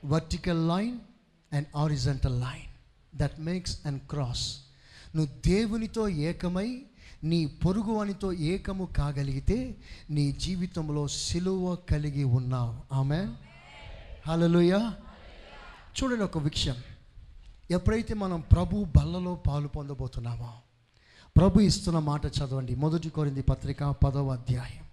vertical 0.05 0.69
line 0.69 0.99
and 1.53 1.67
horizontal 1.77 2.41
line 2.41 2.71
that 3.17 3.41
makes 3.41 3.87
and 3.87 4.03
cross 4.03 4.57
నువ్వు 5.17 5.49
దేవునితో 5.49 6.09
ఏకమై 6.09 6.83
నీ 7.25 7.47
పొరుగువానితో 7.47 8.33
ఏకము 8.33 8.85
కాగలిగితే 8.85 9.77
నీ 10.11 10.33
జీవితంలో 10.33 11.09
సిలువ 11.09 11.75
కలిగి 11.75 12.25
ఉన్నావు. 12.25 12.95
ఆమె 12.95 13.29
హల్లెలూయా 14.27 14.95
చూడండి 16.03 16.23
ఒక 16.25 16.39
విషయం. 16.39 16.77
ఎప్పుడైతే 17.71 18.15
మనం 18.15 18.41
ప్రభు 18.41 18.87
బల్లలో 18.99 19.35
పాలు 19.35 19.69
పొందబోతున్నామో 19.69 20.55
ప్రభు 21.37 21.61
ఇస్తున్న 21.61 21.99
మాట 21.99 22.27
చదవండి. 22.27 22.75
మొదటి 22.75 23.09
కొరింది 23.09 23.43
పత్రిక 23.43 23.85
పదవ 23.85 24.29
అధ్యాయం. 24.29 24.85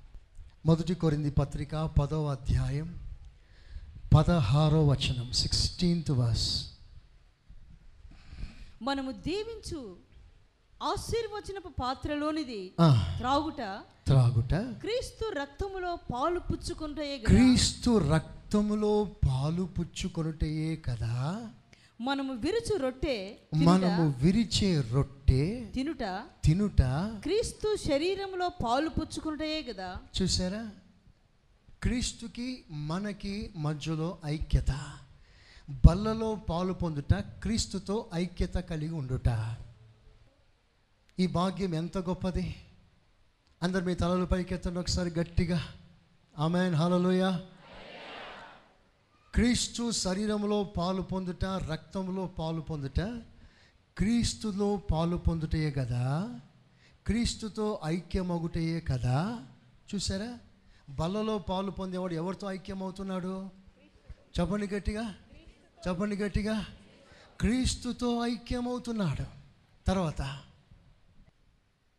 మొదటి 0.66 0.96
కొరింది 0.96 1.32
పత్రిక 1.32 1.76
పదవ 1.76 2.26
అధ్యాయం. 2.26 3.01
పదహారో 4.14 4.88
వచనం 4.88 5.32
సిక్స్టీన్త్ 5.32 6.12
వర్స్ 6.12 6.66
మనము 8.82 9.12
దీవించు 9.12 9.96
ఆశీర్వచనపు 10.84 11.68
పాత్రలోనిది 11.82 12.72
త్రాగుట. 13.18 13.80
త్రాగుట. 14.08 14.54
క్రీస్తు 14.54 15.34
రక్తములో 15.40 15.96
పాలు 16.14 16.40
పుచ్చుకుంటే 16.40 17.18
క్రీస్తు 17.18 17.98
రక్తములో 18.14 19.08
పాలు 19.30 19.64
పుచ్చుకొనుటయే 19.64 20.76
కదా. 20.76 21.48
మనము 22.02 22.34
విరుచు 22.34 22.78
రొట్టె 22.78 23.36
మనము 23.56 24.16
విరిచే 24.22 24.84
రొట్టె 24.92 25.66
తినుట. 25.76 26.24
తినుట. 26.44 26.82
క్రీస్తు 27.22 27.78
శరీరంలో 27.88 28.50
పాలు 28.50 28.90
పుచ్చుకుంటే 28.90 29.62
కదా. 29.62 29.98
చూసారా? 30.22 30.70
క్రీస్తుకి 31.84 32.64
మనకి 32.70 33.54
మధ్యలో 33.56 34.18
ఐక్యత. 34.26 34.98
బల్లలో 35.70 36.36
పాలు 36.36 36.74
పొందుట 36.74 37.14
క్రీస్తుతో 37.14 38.10
ఐక్యత 38.14 38.54
కలిగి 38.54 38.94
ఉండుట. 38.94 39.56
ఈ 41.20 41.28
భాగ్యం 41.28 41.76
ఎంత 41.76 41.98
గొప్పది? 41.98 42.56
అందరు 43.64 43.86
మీ 43.86 43.96
తలలు 43.96 44.26
పైకెత్తండి 44.26 44.80
ఒకసారి 44.80 45.10
గట్టిగా. 45.10 45.68
ఆమెన్ 46.40 46.76
హలలోయ 46.76 47.40
క్రీస్తు 49.36 49.92
శరీరంలో 49.92 50.64
పాలు 50.64 51.02
పొందుట 51.02 51.46
రక్తంలో 51.46 52.26
పాలు 52.28 52.62
పొందుట 52.62 53.00
క్రీస్తులో 53.98 54.78
పాలు 54.78 55.18
పొందుటయే 55.18 55.72
కదా. 55.72 56.40
క్రీస్తుతో 57.08 57.82
ఐక్యమగుటయే 57.86 58.80
కదా. 58.80 59.46
చూసారా? 59.96 60.40
బల్లలో 60.90 61.38
పాలు 61.38 61.72
పొందేవాడు 61.72 62.14
ఎవరితో 62.14 62.52
ఐక్యమవుతున్నాడు? 62.52 63.50
చెప్పండి 64.40 64.68
గట్టిగా. 64.68 65.16
చెప్పండి 65.88 66.16
గట్టిగా. 66.16 66.66
క్రీస్తుతో 67.40 68.26
ఐక్యమవుతున్నాడు. 68.26 69.24
తర్వాత. 69.88 70.22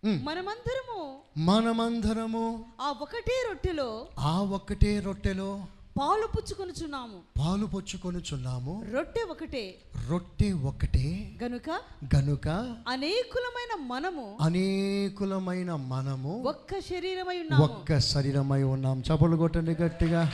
ఉమ్, 0.04 0.24
మనమందరము 0.26 1.22
మనమందరము 1.36 2.64
ఆ 2.80 2.88
ఒకటే 2.88 3.44
రొట్టెలో 3.48 4.08
ఆ 4.18 4.40
ఒక్కటే 4.40 5.00
రొట్టెలో 5.00 5.66
పాలు 5.98 6.26
పుచ్చుకొనుచున్నాము. 6.26 7.20
పాలు 7.38 7.66
పొచ్చుకొనుచున్నాము. 7.66 8.86
రొట్టె 8.92 9.20
ఒకటే. 9.30 9.74
రొట్టె 10.10 10.52
ఒకటే. 10.52 11.32
గనుక 11.42 11.70
గనుక 12.16 12.48
అనేకులమైన 12.88 13.86
మనము 13.86 14.38
అనేకులమైన 14.40 15.74
మనము 15.74 16.42
ఒక్క 16.42 16.80
శరీరమై 16.80 17.38
ఉన్నాము. 17.38 17.64
ఒక్క 17.64 17.98
శరీరమై 17.98 18.62
ఉన్నాం. 18.62 19.00
చపలు 19.00 19.36
కొట్టండి 19.36 19.70
గట్టిగా. 19.70 20.32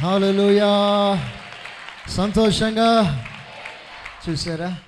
హాలలుయా 0.00 0.68
సంతోషంగా. 2.08 3.24
చూసారా? 4.28 4.78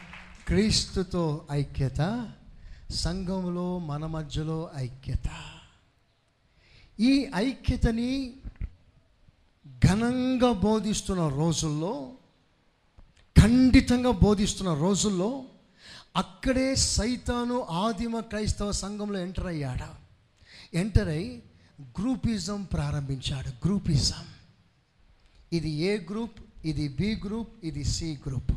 క్రీస్తుతో 0.46 1.46
ఐక్యత 1.52 2.30
సంఘంలో 2.90 3.78
మన 3.78 4.06
మధ్యలో 4.06 4.70
ఐక్యత. 4.76 5.30
ఈ 7.00 7.30
ఐక్యతని 7.36 8.36
ఘనంగా 9.86 10.52
బోధిస్తున్న 10.52 11.28
రోజుల్లో 11.28 12.12
ఖండితంగా 13.36 14.10
బోధిస్తున్న 14.10 14.74
రోజుల్లో 14.74 15.44
అక్కడే 16.16 16.74
సైతాను 16.74 17.62
ఆదిమ 17.62 18.20
క్రైస్తవ 18.20 18.70
సంఘంలో 18.72 19.18
ఎంటర్ 19.18 19.46
అయ్యాడు? 19.46 19.90
ఎంటర్ 20.76 21.08
అయి 21.08 21.42
గ్రూపిజం 21.82 22.64
ప్రారంభించాడు. 22.64 23.50
గ్రూపిజం. 23.64 24.24
ఇది 25.52 25.70
ఏ 25.70 25.98
గ్రూప్? 26.10 26.40
ఇది 26.64 26.88
బి 26.88 27.10
గ్రూప్ 27.24 27.52
ఇది 27.64 27.84
సి 27.84 28.18
గ్రూప్. 28.26 28.52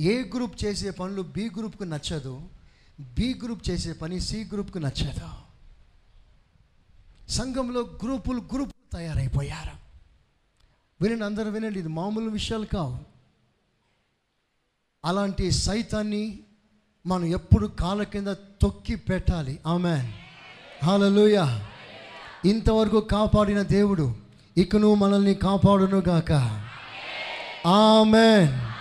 ఏ 0.00 0.22
గ్రూప్ 0.34 0.64
చేసే 0.64 0.90
పనులు 0.90 1.22
బి 1.22 1.50
గ్రూప్కు 1.56 1.84
నచ్చదు 1.84 2.42
బి 3.00 3.34
గ్రూప్ 3.44 3.70
చేసే 3.70 3.92
పని 3.92 4.20
సి 4.20 4.44
గ్రూప్కు 4.44 4.78
నచ్చదు. 4.78 5.30
సంఘంలో 7.32 7.82
గ్రూపులు 8.04 8.40
గ్రూప్ 8.40 8.71
తయారైపోయారు. 8.92 9.70
వినండి 11.02 11.24
అందరూ 11.24 11.50
వినండి 11.50 11.78
ఇది 11.78 11.88
మామూలు 11.88 12.30
విషయాలు 12.30 12.64
కావు. 12.64 12.98
అలాంటి 15.04 15.50
సైతాన్ని 15.50 16.38
మనం 17.06 17.24
ఎప్పుడు 17.24 17.66
కాళ్ళ 17.66 18.02
కింద 18.02 18.26
తొక్కి 18.28 18.96
పెట్టాలి. 18.96 19.58
ఆమె 19.66 20.12
హాలలోయ 20.84 21.60
ఇంతవరకు 22.44 23.00
కాపాడిన 23.00 23.62
దేవుడు 23.62 24.16
ఇకను 24.56 24.94
మనల్ని 24.94 25.34
కాపాడునుగాక 25.34 26.32
ఆమెన్. 27.66 28.72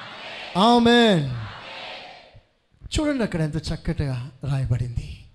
ఆమెన్. 0.58 1.42
చూడండి 2.84 3.24
అక్కడ 3.24 3.42
ఎంత 3.42 3.56
చక్కటిగా 3.56 4.32
రాయబడింది. 4.44 5.26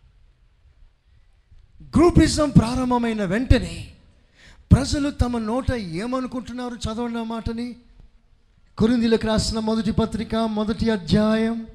గ్రూపిజం 1.83 2.51
ప్రారంభమైన 2.51 3.25
వెంటనే 3.25 3.96
ప్రజలు 4.77 5.11
తమ 5.11 5.39
నోట 5.39 5.73
ఏమనుకుంటున్నారు? 5.73 6.75
చదవండి 6.75 7.19
ఆ 7.19 7.23
మాటని. 7.23 7.77
కురిందిలకు 8.79 9.27
రాసిన 9.27 9.59
మొదటి 9.59 9.93
పత్రిక 9.93 10.37
మొదటి 10.37 10.91
అధ్యాయం 10.91 11.67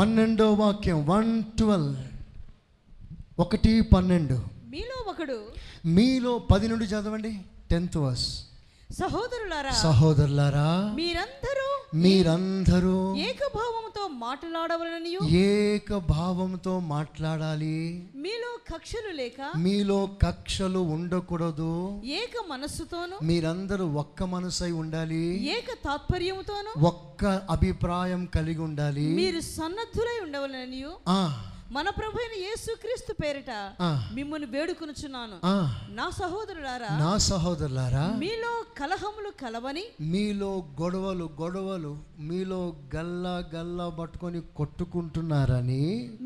పన్నెండో 0.00 0.52
వాక్యం. 0.52 1.06
One 1.06 1.44
twelve. 1.44 1.96
ఒకటి 3.38 3.80
పన్నెండు. 3.80 4.42
మీలో 4.66 5.10
ఒకడు. 5.10 5.42
మీలో 5.84 6.38
పది 6.38 6.68
నుండి 6.68 6.84
చదవండి. 6.84 7.40
Tenth 7.70 7.96
verse. 7.96 8.42
సహోదరులారా 8.92 9.70
సహోదరులారా 9.70 10.92
మీరందరూ 10.94 11.68
మీరందరూ 11.94 13.16
ఏకభావముతో 13.16 14.08
మాట్లాడవలననియు 14.08 15.20
ఏక 15.24 15.96
భావంతో 15.96 16.80
మాట్లాడాలి. 16.80 18.08
మీలో 18.14 18.58
కక్షలు 18.74 19.08
లేక 19.10 19.40
మీలో 19.56 20.06
కక్షలు 20.22 20.78
ఉండకూడదు. 20.78 22.00
ఏక 22.04 22.32
మనస్సుతోను 22.48 23.16
మీరందరూ 23.22 23.86
ఒక్క 23.86 24.22
మనసై 24.22 24.70
ఉండాలి. 24.70 25.44
ఏక 25.46 25.64
తాత్పర్యముతోను 25.84 26.84
ఒక్క 26.84 27.42
అభిప్రాయం 27.50 28.26
కలిగి 28.26 28.60
ఉండాలి. 28.60 29.00
మీరు 29.00 29.40
సన్నద్ధులై 29.40 30.20
ఉండవలననియు 30.22 30.92
ఆ, 31.08 31.44
మన 31.70 31.90
ప్రభు 31.90 32.18
అయిన 32.22 32.34
యేసుక్రీస్తు 32.40 33.12
పేరిట 33.20 33.50
మిమ్మల్ని 34.14 34.46
వేడుకొనుచున్నాను. 34.46 35.36
నా 35.98 36.06
సహోదరులారా 36.18 36.90
నా 36.98 37.12
సహోదరులారా 37.26 38.02
మీలో 38.22 38.50
కలహములు 38.80 39.30
కలవని 39.42 39.84
మీలో 40.12 40.50
గొడవలు 40.80 41.26
గొడవలు 41.40 41.92
మీలో 42.28 42.60
గల్లా 42.94 43.34
గల్లా 43.54 43.86
పట్టుకొని 43.98 44.40
కొట్టుకుంటున్నారని 44.58 45.80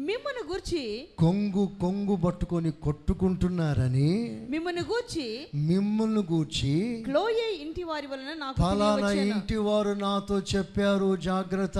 మిమ్మల్ని 0.08 0.42
గూర్చి 0.50 0.82
కొంగు 1.22 1.64
కొంగు 1.82 2.16
పట్టుకొని 2.24 2.72
కొట్టుకుంటున్నారని 2.86 4.10
మిమ్మల్ని 4.50 4.84
గూర్చి 4.90 5.26
మిమ్మల్ని 5.70 6.24
గూర్చి 6.32 6.74
క్లోయే 7.08 7.48
ఇంటి 7.64 7.84
వారి 7.84 8.06
వలన 8.06 8.34
నాకు 8.34 8.58
తెలియవచ్చెను. 8.62 9.26
ఇంటి 9.30 9.58
వారు 9.68 9.94
నాతో 10.04 10.38
చెప్పారు 10.54 11.16
జాగ్రత్త 11.28 11.78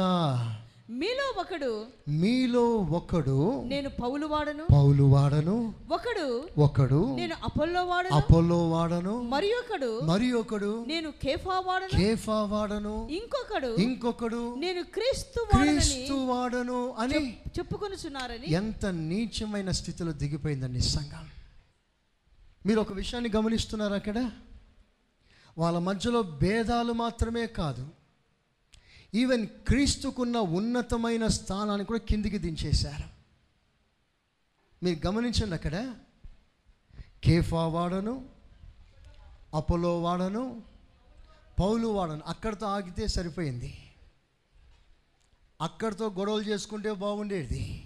మీలో 0.90 1.40
ఒకడు 1.40 1.86
మీలో 2.08 2.76
ఒకడు 2.76 3.62
నేను 3.64 3.88
పౌలు 3.88 4.26
వాడను. 4.26 4.66
పౌలు 4.72 5.02
వాడను. 5.04 5.74
ఒకడు 5.90 6.48
ఒకడు 6.58 7.16
నేను 7.16 7.34
అపోల్లో 7.44 7.84
వాడను. 7.84 8.14
అపోలో 8.14 8.70
వాడను. 8.70 9.22
మరి 9.22 9.52
ఒకడు 9.52 10.00
మరి 10.00 10.32
ఒకడు 10.32 10.84
నేను 10.84 11.10
కేఫా 11.10 11.62
వాడను. 11.66 11.98
కేఫా 11.98 12.42
వాడను. 12.42 13.08
ఇంకొకడు 13.10 13.76
ఇంకొకడు 13.76 14.54
నేను 14.54 14.82
క్రీస్తు 14.82 15.46
క్రీస్తు 15.56 16.12
వాడను 16.12 16.90
అని 16.90 17.40
చెప్పుకొనుచున్నారని 17.58 18.52
ఎంత 18.52 18.86
నీచమైన 18.86 19.70
స్థితిలో 19.70 20.12
దిగిపోయిందండి 20.12 20.80
సంఘం. 20.80 21.26
మీరు 22.66 22.80
ఒక 22.80 22.92
విషయాన్ని 22.92 23.30
గమనిస్తున్నారు 23.36 23.94
అక్కడ? 23.94 24.30
వాళ్ళ 25.58 25.78
మధ్యలో 25.78 26.22
భేదాలు 26.22 26.92
మాత్రమే 26.92 27.46
కాదు. 27.46 27.97
ఈవెన్ 29.14 29.46
క్రీస్తుకున్న 29.46 30.36
ఉన్నతమైన 30.36 31.26
స్థానాన్ని 31.26 31.86
కూడా 31.86 31.98
కిందికి 31.98 32.38
దించేశారు. 32.38 33.18
మీరు 34.84 35.06
గమనించండి 35.06 35.54
అక్కడ. 35.54 35.94
కేఫా 37.24 37.66
వాడను 37.66 38.28
అపోలో 39.54 40.02
వాడను 40.02 40.62
పౌలు 41.60 41.88
వాడను. 41.88 42.20
అక్కడితో 42.26 42.66
ఆగితే 42.66 43.06
సరిపోయింది. 43.06 43.92
అక్కడితో 45.60 46.08
గొడవలు 46.08 46.42
చేసుకుంటే 46.42 46.92
బాగుండేది. 46.92 47.84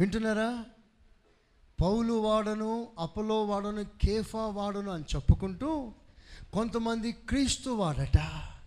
వింటున్నారా? 0.00 0.64
పౌలు 1.80 2.12
వాడను 2.12 2.88
అపోలో 2.98 3.44
వాడను 3.44 3.84
కేఫా 3.84 4.46
వాడను 4.46 4.90
అని 4.90 5.04
చెప్పుకుంటూ 5.14 5.92
కొంతమంది 6.52 7.12
క్రీస్తు 7.12 7.70
వాడట. 7.70 8.18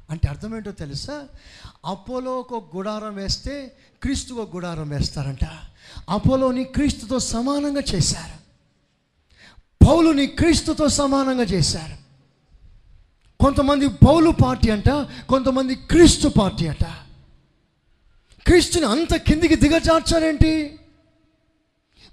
అంటే 0.10 0.28
అర్థం 0.28 0.56
ఏంటో 0.56 0.72
తెలుసా? 0.72 1.28
అపోలో 1.86 2.40
ఒక 2.40 2.76
గుడారం 2.76 3.16
వేస్తే 3.16 3.72
క్రీస్తు 4.02 4.34
ఒక 4.34 4.56
గుడారం 4.56 4.90
వేస్తారంట. 4.90 5.46
అపోలోని 6.10 6.64
క్రీస్తుతో 6.64 7.20
సమానంగా 7.20 7.82
చేశారు. 7.96 8.46
పౌలుని 9.86 10.28
క్రీస్తుతో 10.28 10.88
సమానంగా 10.88 11.44
చేశారు. 11.44 12.06
కొంతమంది 13.44 13.88
పౌలు 13.88 14.30
పార్టీ 14.30 14.70
అంట 14.70 14.90
కొంతమంది 15.30 15.76
క్రీస్తు 15.76 16.28
పార్టీ 16.28 16.68
అంట. 16.68 16.84
క్రీస్తుని 18.46 18.86
అంత 18.86 19.16
కిందికి 19.16 19.56
దిగజార్చారేంటి? 19.56 20.80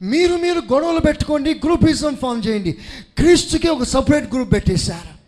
మీరు 0.02 0.36
మీరు 0.36 0.58
గొడవలు 0.60 0.98
పెట్టుకోండి 0.98 1.54
గ్రూపిజం 1.54 2.16
ఫామ్ 2.16 2.42
చేయండి. 2.46 2.72
క్రీస్తుకి 3.18 3.68
ఒక 3.68 3.82
సపరేట్ 3.82 4.34
గ్రూప్ 4.34 4.52
పెట్టేశారు. 4.52 5.21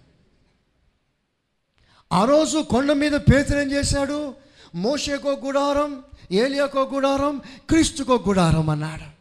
ఆ 2.14 2.24
రోజు 2.24 2.58
కొండ 2.58 2.92
మీద 2.92 3.12
పేతురు 3.12 3.58
ఏం 3.58 3.72
చేశాడు? 3.72 4.34
మోషకో 4.74 5.32
గుడారం 5.32 6.02
ఏలియాకో 6.32 6.90
గుడారం 6.94 7.40
క్రీస్తుకో 7.70 8.24
గుడారం 8.28 8.70
అన్నాడు. 8.70 9.14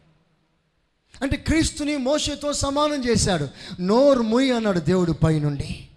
అంటే 1.22 1.36
క్రీస్తుని 1.36 1.96
మోషతో 1.96 2.52
సమానం 2.52 3.04
చేశాడు. 3.04 3.48
నోరు 3.80 4.22
ముయ్ 4.22 4.52
అన్నాడు 4.52 4.78
దేవుడు 4.78 5.12
పైనుండి. 5.12 5.88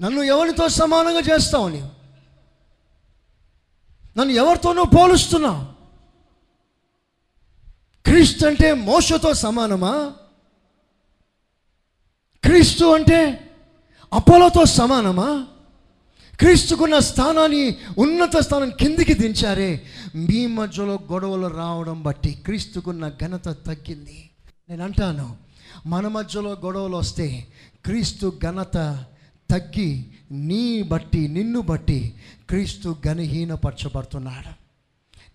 నన్ను 0.00 0.22
ఎవరితో 0.22 0.68
సమానంగా 0.68 1.20
చేస్తావు 1.20 1.68
నీవు? 1.68 2.04
నన్ను 4.18 4.32
ఎవరితోనూ 4.32 4.84
పోలుస్తున్నావు? 4.84 5.64
క్రీస్తు 8.04 8.46
అంటే 8.46 8.74
మోసతో 8.74 9.34
సమానమా? 9.34 10.12
క్రీస్తు 12.44 12.84
అంటే 12.84 13.50
అపోలోతో 14.12 14.64
సమానమా? 14.64 15.46
క్రీస్తుకున్న 16.38 16.98
స్థానాన్ని 16.98 17.76
ఉన్నత 17.98 18.36
స్థానం 18.36 18.70
కిందికి 18.70 19.14
దించారే. 19.14 19.82
మీ 20.14 20.46
మధ్యలో 20.46 20.98
గొడవలు 21.12 21.46
రావడం 21.46 22.02
బట్టి 22.02 22.32
క్రీస్తుకున్న 22.32 23.08
ఘనత 23.08 23.48
తగ్గింది. 23.48 24.30
నేను 24.70 24.84
అంటాను 24.84 25.36
మన 25.86 26.08
మధ్యలో 26.08 26.50
గొడవలు 26.50 26.96
వస్తే 26.96 27.46
క్రీస్తు 27.84 28.38
ఘనత 28.44 29.04
తగ్గి 29.50 30.06
నీ 30.30 30.82
బట్టి 30.82 31.28
నిన్ను 31.28 31.60
బట్టి 31.60 32.14
క్రీస్తు 32.48 32.96
ఘనహీనపరచబడుతున్నాడు. 33.06 34.52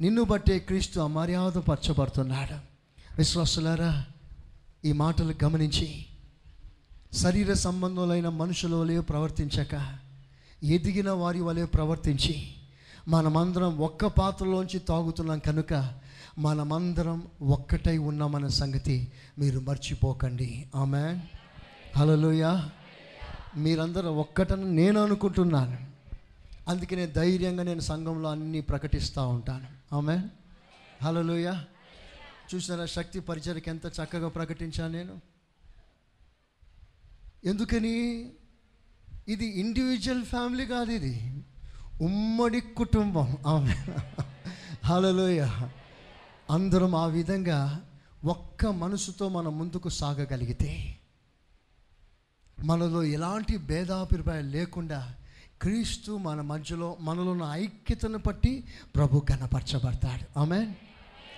నిన్ను 0.03 0.23
బట్టే 0.23 0.59
క్రీస్తు 0.59 0.99
అమర్యాదపరచబడుతున్నాడు. 0.99 2.55
విశ్వాసులారా 3.17 4.05
ఈ 4.85 4.91
మాటలు 4.91 5.33
గమనించి 5.43 6.05
శరీర 7.13 7.53
సంబంధులైన 7.53 8.29
మనుషులలో 8.29 9.01
ప్రవర్తించక 9.01 10.08
ఎదిగిన 10.63 11.11
వారి 11.11 11.41
వలె 11.41 11.65
ప్రవర్తించి 11.65 12.53
మనమందరం 13.07 13.77
ఒక్క 13.77 14.05
పాత్రలోంచి 14.05 14.79
తాగుతున్నాం 14.79 15.39
కనుక 15.39 15.93
మనమందరం 16.37 17.27
ఒక్కటై 17.41 17.97
ఉన్నామన్న 17.97 18.47
సంగతి 18.47 19.11
మీరు 19.39 19.59
మర్చిపోకండి. 19.59 20.67
ఆమె 20.75 21.19
హలోయ 21.97 22.63
మీరందరూ 23.57 24.11
ఒక్కటని 24.11 24.75
నేను 24.75 25.03
అనుకుంటున్నాను. 25.03 25.77
అందుకనే 26.67 27.07
ధైర్యంగా 27.07 27.63
నేను 27.63 27.79
సంఘంలో 27.79 28.29
అన్నీ 28.29 28.61
ప్రకటిస్తూ 28.61 29.27
ఉంటాను. 29.27 29.95
ఆమె 29.95 30.19
హలోయ 31.03 31.53
చూసారా 32.55 32.85
శక్తి 32.85 33.19
పరిచయకి 33.19 33.69
ఎంత 33.69 33.85
చక్కగా 33.85 34.27
ప్రకటించాను 34.27 34.93
నేను. 34.93 35.21
ఎందుకని? 37.45 38.29
ఇది 39.29 39.45
ఇండివిజువల్ 39.45 40.25
ఫ్యామిలీ 40.25 40.65
కాదు 40.65 40.91
ఇది. 40.91 41.43
ఉమ్మడి 42.01 42.61
కుటుంబం. 42.61 43.37
ఆమె. 43.47 43.75
హలోయ 44.85 45.47
అందరం 46.51 46.95
ఆ 46.95 47.05
విధంగా 47.05 47.85
ఒక్క 48.25 48.65
మనసుతో 48.65 49.29
మనం 49.29 49.57
ముందుకు 49.57 49.89
సాగగలిగితే 49.89 50.99
మనలో 52.63 53.03
ఎలాంటి 53.03 53.57
భేదాభిప్రాయాలు 53.57 54.49
లేకుండా 54.49 55.15
క్రీస్తు 55.61 56.11
మన 56.11 56.41
మధ్యలో 56.41 56.97
మనలో 56.99 57.31
ఉన్న 57.31 57.49
ఐక్యతను 57.51 58.17
బట్టి 58.17 58.63
ప్రభు 58.95 59.19
కనపరచబడతాడు. 59.19 60.39
ఆమె 60.39 60.73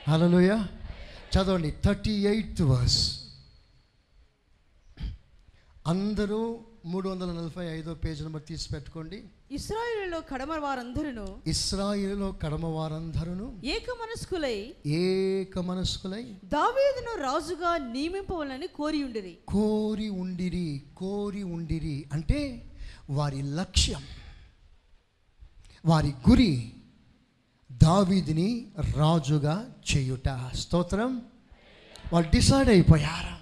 హలోయ 0.09 0.63
చదవండి. 1.37 1.73
థర్టీ 1.85 2.11
ఎయిత్ 2.11 2.61
వర్స్ 2.61 3.19
అందరూ 5.87 6.59
మూడు 6.85 7.09
వందల 7.09 7.25
నలభై 7.25 7.65
ఐదో 7.65 7.93
పేజీ 7.93 8.23
నెంబర్ 8.23 8.41
తీసి 8.47 8.69
పెట్టుకోండి 8.73 9.23
ఇస్రాయేలులో 9.51 10.21
కడమ 10.21 10.53
వారందరూ 10.53 11.37
ఇస్రాయిల్లో 11.47 12.31
కడమ 12.31 12.65
వారందరూ 12.65 13.53
ఏక 13.63 13.89
మనస్కులై 14.01 14.73
ఏక 14.85 15.59
మనస్కులై 15.59 16.21
దావీదును 16.45 17.23
రాజుగా 17.23 17.77
నియమింపవాలని 17.77 18.67
కోరి 18.67 19.03
ఉండిరి. 19.03 19.37
కోరి 19.47 20.09
ఉండిరి 20.09 20.83
కోరి 20.97 21.43
ఉండిరి. 21.43 22.05
అంటే 22.13 22.71
వారి 23.09 23.41
లక్ష్యం 23.41 24.01
వారి 25.85 26.13
గురి 26.29 26.73
దావీదిని 27.71 28.67
రాజుగా 28.97 29.73
చేయుట. 29.95 30.55
స్తోత్రం. 30.55 31.21
వాళ్ళు 32.13 32.29
డిసైడ్ 32.29 32.69
అయిపోయారు. 32.69 33.35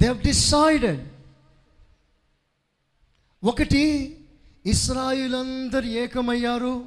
దే 0.00 0.06
హవ్ 0.06 0.22
డిసైడెడ్ 0.22 1.08
ఒకటి 3.44 4.14
ఇస్రాయిలందరు 4.66 5.84
ఏకమయ్యారు. 5.84 6.84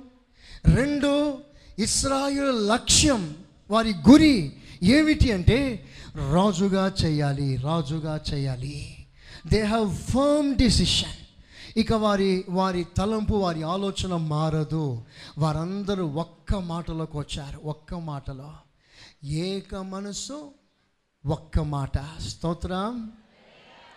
రెండు 0.65 1.37
ఇస్రాయిల్ 1.79 2.67
లక్ష్యం 2.67 3.35
వారి 3.71 3.93
గురి 4.09 4.53
ఏమిటి 4.83 5.31
అంటే 5.31 5.85
రాజుగా 6.33 6.93
చేయాలి 7.05 7.55
రాజుగా 7.55 8.21
చేయాలి. 8.33 9.05
దే 9.47 9.61
హ్యావ్ 9.61 9.97
ఫర్మ్ 9.97 10.55
డిసిషన్ 10.55 11.21
ఇక 11.77 11.93
వారి 11.93 12.45
వారి 12.49 12.85
తలంపు 12.97 13.33
వారి 13.33 13.63
ఆలోచన 13.63 14.15
మారదు. 14.15 15.03
వారందరూ 15.37 16.05
ఒక్క 16.05 16.55
మాటలోకి 16.55 17.17
వచ్చారు 17.17 17.61
ఒక్క 17.65 17.93
మాటలో. 17.93 18.53
ఏక 19.23 19.75
మనసు 19.75 20.51
ఒక్క 21.25 21.59
మాట. 21.59 22.19
స్తోత్రం. 22.21 23.11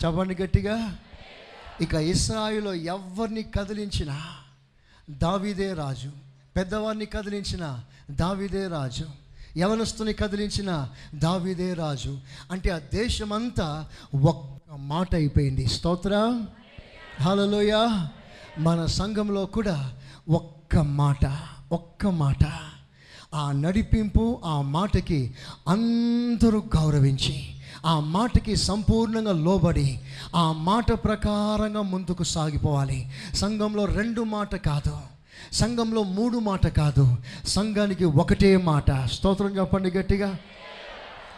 చెప్పండి 0.05 0.43
గట్టిగా. 0.43 0.99
ఇక 1.81 1.95
ఇస్రాయిలో 1.95 2.75
ఎవరిని 2.75 3.43
కదిలించిన? 3.43 4.21
దావిదే 5.11 5.73
రాజు. 5.73 6.11
పెద్దవారిని 6.57 7.07
కదిలించిన 7.07 7.81
దావిదే 8.11 8.69
రాజు. 8.69 9.05
యవనస్తుని 9.57 10.13
కదిలించిన 10.13 10.89
దావిదే 11.15 11.75
రాజు. 11.75 12.19
అంటే 12.51 12.71
ఆ 12.71 12.79
దేశమంతా 12.79 13.89
ఒక్క 14.25 14.75
మాట 14.75 15.15
అయిపోయింది. 15.15 15.67
స్తోత్ర? 15.67 16.41
హలోయ 17.21 18.07
మన 18.59 18.87
సంఘంలో 18.87 19.45
కూడా 19.45 19.97
ఒక్క 20.29 20.77
మాట 20.77 21.39
ఒక్క 21.73 22.07
మాట. 22.07 22.45
ఆ 23.35 23.53
నడిపింపు 23.53 24.41
ఆ 24.45 24.61
మాటకి 24.61 25.35
అందరూ 25.69 26.65
గౌరవించి 26.77 27.54
ఆ 27.85 28.01
మాటకి 28.01 28.57
సంపూర్ణంగా 28.57 29.33
లోబడి 29.33 30.01
ఆ 30.37 30.53
మాట 30.53 30.93
ప్రకారంగా 30.93 31.83
ముందుకు 31.83 32.23
సాగిపోవాలి. 32.23 33.11
సంఘంలో 33.35 33.85
రెండు 33.85 34.23
మాట 34.23 34.57
కాదు. 34.57 34.99
సంఘంలో 35.53 36.03
మూడు 36.03 36.39
మాట 36.39 36.67
కాదు. 36.67 37.17
సంఘానికి 37.47 38.05
ఒకటే 38.05 38.57
మాట. 38.57 39.05
స్తోత్రం 39.05 39.59
చెప్పండి 39.59 39.91
గట్టిగా. 39.91 40.37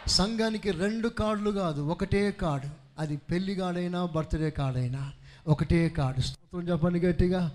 సంఘానికి 0.07 0.71
రెండు 0.71 1.07
కార్డులు 1.07 1.51
కాదు 1.51 1.81
ఒకటే 1.81 2.31
కార్డు 2.31 2.67
అది 2.99 3.17
పెళ్ళి 3.17 3.55
కార్డైనా 3.55 4.05
బర్త్డే 4.05 4.49
కార్డైనా 4.49 5.11
ఒకటే 5.47 5.89
కార్డు 5.89 6.21
స్తోత్రం 6.21 6.69
చెప్పండి 6.69 6.99
గట్టిగా. 6.99 7.51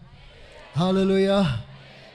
హాలలోయ 0.78 1.44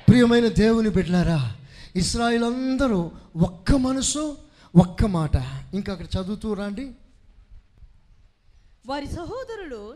ప్రియమైన 0.09 0.47
దేవుని 0.47 0.89
బిడ్డలారా 0.89 1.53
ఇస్రాయిల్ 1.95 2.43
అందరూ 2.43 3.11
ఒక్క 3.37 3.71
మనసు 3.71 4.37
ఒక్క 4.77 5.05
మాట. 5.05 5.35
ఇంకా 5.73 5.93
అక్కడ 5.93 6.07
చదువుతూ 6.19 6.53
రండి. 6.53 6.93
వారి 8.87 9.07
సహోదరులు 9.07 9.95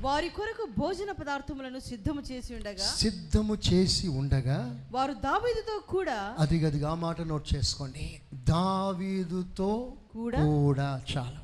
వారి 0.00 0.28
కొరకు 0.28 0.68
భోజన 0.78 1.10
పదార్థములను 1.10 1.78
సిద్ధము 1.78 2.20
చేసి 2.20 2.54
ఉండగా 2.54 2.84
సిద్ధము 2.84 3.56
చేసి 3.72 4.08
ఉండగా 4.08 4.88
వారు 4.92 5.12
దావీదుతో 5.12 5.82
కూడా 5.88 6.36
అది 6.38 6.58
గదిగా 6.60 6.90
ఆ 6.90 6.94
మాట 6.94 7.20
నోట్ 7.20 7.54
చేసుకోండి. 7.54 8.20
దావీదుతో 8.34 9.92
కూడా? 10.12 10.38
కూడా 10.44 11.02
చాలా. 11.16 11.40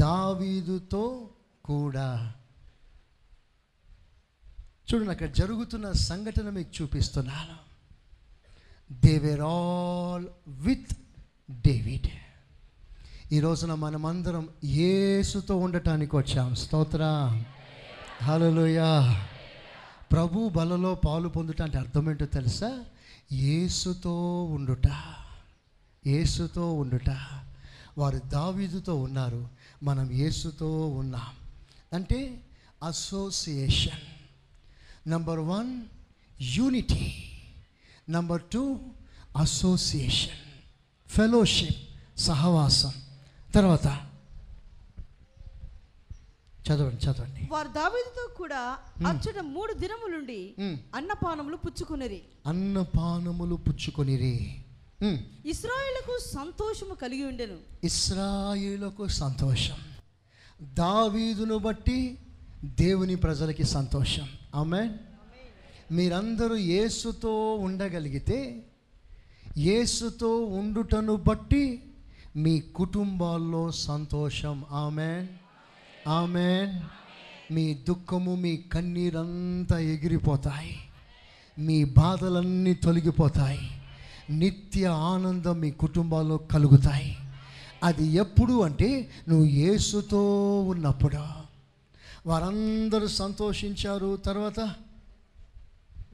దావీదుతో 0.00 1.28
కూడా. 1.64 2.32
చూడండి 4.88 5.10
అక్కడ 5.10 5.32
జరుగుతున్న 5.32 5.92
సంఘటన 5.92 6.50
మీకు 6.50 6.82
చూపిస్తున్నాను. 6.82 7.56
They 9.06 9.18
were 9.18 9.40
all 9.40 10.26
with 10.48 10.92
David. 11.66 12.06
ఈ 13.32 13.40
రోజున 13.40 13.74
మనమందరం 13.74 14.48
యేసుతో 14.64 15.56
ఉండటానికి 15.56 16.16
వచ్చాం. 16.16 16.54
స్తోత్ర. 16.54 17.02
హలోయ 18.22 18.80
ప్రభు 20.12 20.48
బలలో 20.48 20.94
పాలు 20.94 21.28
పొందుట 21.28 21.62
అంటే 21.62 21.78
అర్థం 21.78 22.10
ఏంటో 22.10 22.26
తెలుసా? 22.26 22.84
యేసుతో 23.32 24.44
ఉండుట. 24.44 24.86
యేసుతో 26.06 26.74
ఉండుట. 26.74 27.10
వారు 27.98 28.18
దావీదుతో 28.18 28.94
ఉన్నారు. 28.94 29.48
మనం 29.82 30.10
యేసుతో 30.10 30.88
ఉన్నాం. 30.88 31.36
అంటే 31.92 32.40
association. 32.82 34.00
Number 35.10 35.38
one 35.38 35.82
unity. 36.40 37.14
Number 38.10 38.42
two 38.52 38.80
association. 39.36 40.51
Fellowship 41.12 42.20
సహవాసం. 42.20 42.92
తర్వాత 43.54 43.86
చదవండి 46.68 47.06
చదవండి. 47.06 47.48
వారు 47.52 47.68
దావీదుతో 47.68 48.34
కూడా 48.36 48.78
అచ్చట 49.06 49.38
మూడు 49.40 49.72
దినములుండి. 49.72 50.54
అన్నపానములు 50.94 51.56
పుచ్చుకునిరి. 51.56 52.22
అన్నపానములు 52.46 53.54
పుచ్చుకొనిరి. 53.54 54.56
ఇస్రాయేలుకు 55.46 56.18
సంతోషము 56.34 56.94
కలిగి 56.94 57.24
ఉండెను. 57.24 57.58
ఇస్రాయిలకు 57.84 59.06
సంతోషం. 59.06 59.76
దావీదును 60.62 61.58
బట్టి 61.58 62.18
దేవుని 62.64 63.14
ప్రజలకి 63.14 63.64
సంతోషం. 63.64 64.28
ఆమె 64.54 64.90
మీరందరూ 65.92 66.56
యేసుతో 66.56 67.54
ఉండగలిగితే 67.54 68.66
యేసుతో 69.56 70.44
ఉండుటను 70.44 71.16
బట్టి 71.16 71.82
మీ 72.36 72.60
కుటుంబాల్లో 72.60 73.70
సంతోషం. 73.70 74.64
ఆమె 74.70 75.26
ఆమె 76.08 76.80
మీ 77.50 77.74
దుఃఖము 77.74 78.34
మీ 78.36 78.56
కన్నీరంతా 78.56 79.78
ఎగిరిపోతాయి. 79.78 80.76
మీ 81.58 81.84
బాధలన్నీ 81.84 82.74
తొలగిపోతాయి. 82.74 83.82
నిత్య 84.30 84.86
ఆనందం 84.86 85.60
మీ 85.60 85.70
కుటుంబాల్లో 85.70 86.36
కలుగుతాయి. 86.36 87.16
అది 87.82 88.06
ఎప్పుడు 88.06 88.62
అంటే 88.62 89.10
నువ్వు 89.28 89.46
యేసుతో 89.46 90.60
ఉన్నప్పుడు. 90.60 91.18
వారందరూ 92.26 93.06
సంతోషించారు. 93.06 94.16
తర్వాత? 94.16 94.60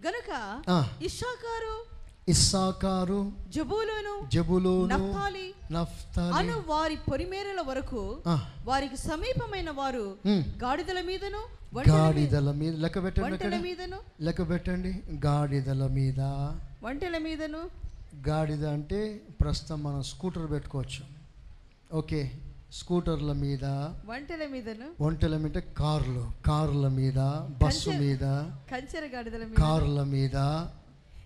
గనుక 0.07 0.63
ఇషాకారు 1.03 1.88
ఇస్సాకారు 2.29 3.33
జబూలును 3.49 4.29
జబులోను 4.33 4.87
నఫ్తాలి 4.87 5.55
నఫ్తాలి. 5.73 6.35
అను 6.35 6.63
వారి 6.67 6.97
పొలిమేరల 7.11 7.61
వరకు 7.69 8.19
వారికి 8.65 8.97
సమీపమైన 8.97 9.71
వారు 9.71 10.17
గాడిదల 10.65 11.01
మీదను 11.01 11.43
గాడిదల 11.91 12.53
మీద 12.53 12.75
లెక్క 12.75 13.05
పెట్టండి 13.05 13.59
మీదను. 13.59 13.99
లెక్క 14.21 14.51
పెట్టండి. 14.51 15.03
గాడిదల 15.27 15.87
మీద. 15.87 16.21
ఒంటెల 16.85 17.19
మీదను. 17.19 17.59
గాడిద 18.29 18.67
అంటే 18.67 19.21
ప్రస్తుతం 19.41 19.83
మనం 19.83 20.03
స్కూటర్ 20.03 20.51
పెట్టుకోవచ్చు. 20.51 21.03
ఓకే 21.97 22.31
స్కూటర్ల 22.73 23.33
మీద. 23.33 23.65
ఒంటెల 24.11 24.47
మీదను. 24.47 25.03
ఒంటెల 25.03 25.37
మీద 25.37 25.59
కార్లు 25.79 26.31
కార్ల 26.47 26.89
మీద 26.89 27.19
బస్సు 27.63 27.91
మీద. 27.91 28.25
కంచెర 28.73 29.09
గాడిదల 29.15 29.39
మీద. 29.39 29.57
కార్ల 29.57 30.03
మీద. 30.03 30.37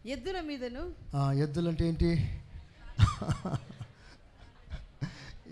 ఎద్దుల 0.04 0.40
మీదను? 0.40 0.82
ఆ, 1.14 1.32
ఎద్దులంటే 1.32 1.88
ఏంటి? 1.88 2.10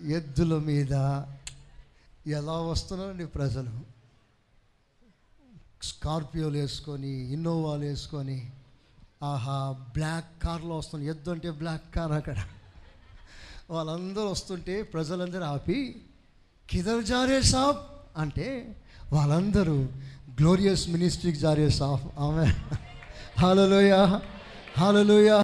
ఎద్దుల 0.08 0.58
మీద 0.58 0.94
ఎలా 2.26 2.52
వస్తున్నారండి 2.62 3.24
ప్రజలు? 3.26 3.72
స్కార్పియోలు 5.82 6.58
వేసుకొని 6.58 7.32
ఇన్నోవాలు 7.32 7.80
వేసుకొని 7.80 8.38
ఆహా 9.22 9.72
బ్లాక్ 9.94 10.42
కార్లో 10.42 10.78
వస్తుంది 10.78 11.06
ఎద్దు 11.06 11.30
అంటే 11.30 11.50
బ్లాక్ 11.50 11.94
కార్ 11.94 12.12
అక్కడ. 12.12 12.38
వాళ్ళందరూ 13.70 14.30
వస్తుంటే 14.30 14.82
ప్రజలందరూ 14.82 15.44
ఆపి 15.44 15.78
కిదర్ 16.68 17.04
జారే 17.04 17.42
సాబ్ 17.42 17.80
అంటే 18.16 18.76
వాళ్ళందరూ 19.12 19.78
గ్లోరియస్ 20.40 20.88
మినిస్ట్రీకి 20.88 21.38
జారే 21.38 21.70
సాఫ్ 21.70 22.20
ఆమె. 22.20 22.46
హాలలోయ 23.38 23.92
హాలలోయ. 24.78 25.42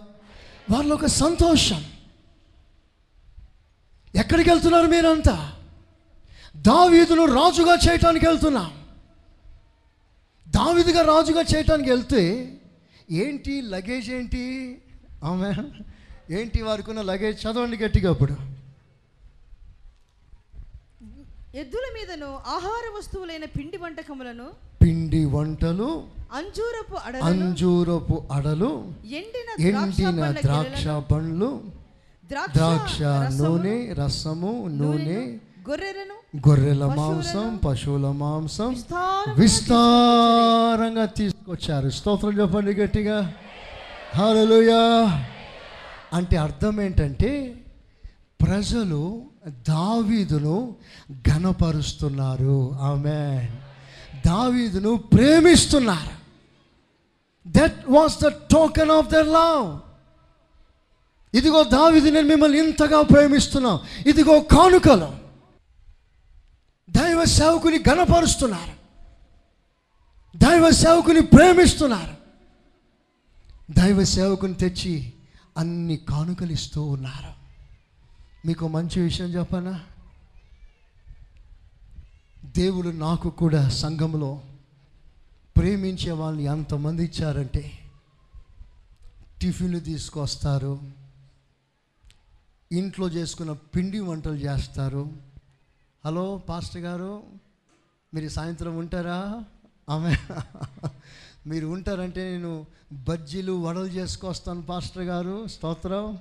వాళ్ళ 0.71 0.93
ఒక 0.93 1.07
సంతోషం. 1.07 1.85
ఎక్కడికి 4.15 4.51
వెళ్తున్నారు 4.51 4.87
మీరంతా? 4.87 5.53
దావీదును 6.57 7.25
రాజుగా 7.25 7.75
చేయటానికి 7.75 8.27
వెళ్తున్నాం. 8.27 8.87
దావీదుగా 10.49 11.03
రాజుగా 11.03 11.41
చేయటానికి 11.41 11.91
వెళ్తే 11.91 12.53
ఏంటి 13.11 13.61
లగేజ్ 13.61 14.11
ఏంటి? 14.11 14.79
ఆమె 15.25 15.55
ఏంటి 16.31 16.63
వారికి 16.63 16.91
ఉన్న 16.91 17.03
లగేజ్? 17.03 17.47
చదవండి 17.47 17.77
గట్టిగా 17.77 18.11
అప్పుడు. 18.11 18.57
ఎద్దుల 21.55 21.93
మీదను 21.95 22.37
ఆహార 22.47 22.99
వస్తువులైన 22.99 23.45
పిండి 23.45 23.77
వంటకములను 23.77 24.51
పిండి 24.83 25.25
వంటలు 25.25 26.09
అంజూరపు 26.33 26.97
అడలను 27.07 27.25
అంజూరపు 27.25 28.23
అడలు 28.33 28.93
ఎండిన 29.11 30.33
ద్రాక్ష 30.45 30.87
పండ్లు 30.87 31.61
ద్రాక్ష 32.57 33.03
నూనె 33.43 33.93
రసము 33.93 34.69
నూనె 34.69 35.39
గొర్రెలను 35.69 36.17
గొర్రెల 36.49 36.87
మాంసం 36.87 37.57
పశువుల 37.57 38.07
మాంసం 38.07 38.77
విస్తారంగా 39.39 41.05
తీసుకొచ్చారు. 41.05 41.89
స్తోత్రం 41.89 42.41
చెప్పండి 42.41 42.75
గట్టిగా. 42.75 43.35
హల్లెలూయా. 44.15 44.83
అంటే 46.13 46.37
అర్థం 46.37 46.81
ఏంటంటే 46.81 47.55
ప్రజలు 48.47 49.23
దావీదును 49.47 50.75
ఘనపరుస్తున్నారు. 51.29 52.73
ఆమె 52.81 53.49
దావీదును 54.27 54.97
ప్రేమిస్తున్నారు. 54.97 56.17
That 57.47 57.85
was 57.89 58.21
the 58.23 58.27
token 58.27 58.91
of 58.91 59.09
the 59.09 59.17
love 59.17 59.79
ఇదిగో 61.37 61.65
దావిది 61.65 62.11
నేను 62.11 62.29
మిమ్మల్ని 62.29 62.59
ఇంతగా 62.59 63.03
ప్రేమిస్తున్నాం. 63.03 63.81
ఇదిగో 64.07 64.41
కానుకలు. 64.41 65.27
దైవ 66.91 67.25
సేవకుని 67.25 67.79
గణపరుస్తున్నారు 67.89 68.77
దైవ 70.39 70.71
సేవకుని 70.71 71.21
ప్రేమిస్తున్నారు. 71.21 72.17
దైవ 73.71 74.05
సేవకుని 74.05 74.55
తెచ్చి 74.55 75.13
అన్ని 75.59 75.97
కానుకలు 75.97 76.53
ఇస్తూ 76.53 76.83
ఉన్నారు. 76.83 77.33
మీకు 78.47 78.69
మంచి 78.69 79.01
విషయం 79.01 79.27
చెప్పనా? 79.27 79.81
దేవుడు 82.57 82.89
నాకు 82.89 83.31
కూడా 83.31 83.69
సంఘంలో 83.69 84.43
ప్రేమించే 85.57 86.11
వాళ్ళని 86.11 86.45
ఎంతమంది 86.45 87.05
ఇచ్చారంటే 87.05 87.79
టిఫిన్లు 89.41 89.79
తీసుకొస్తారు 89.79 90.81
ఇంట్లో 92.73 93.09
చేసుకున్న 93.09 93.53
పిండి 93.53 94.01
వంటలు 94.01 94.35
చేస్తారు. 94.35 95.13
హలో 96.05 96.43
పాస్టర్ 96.49 96.83
గారు 96.83 97.23
మీరు 98.15 98.29
సాయంత్రం 98.29 98.77
ఉంటారా? 98.77 99.45
ఆమె 99.91 100.17
మీరు 101.47 101.67
ఉంటారంటే 101.67 102.33
నేను 102.33 102.67
బజ్జీలు 102.93 103.53
వడలు 103.53 103.87
చేసుకొస్తాను 103.87 104.63
పాస్టర్ 104.63 105.03
గారు 105.03 105.47
స్తోత్రం. 105.47 106.19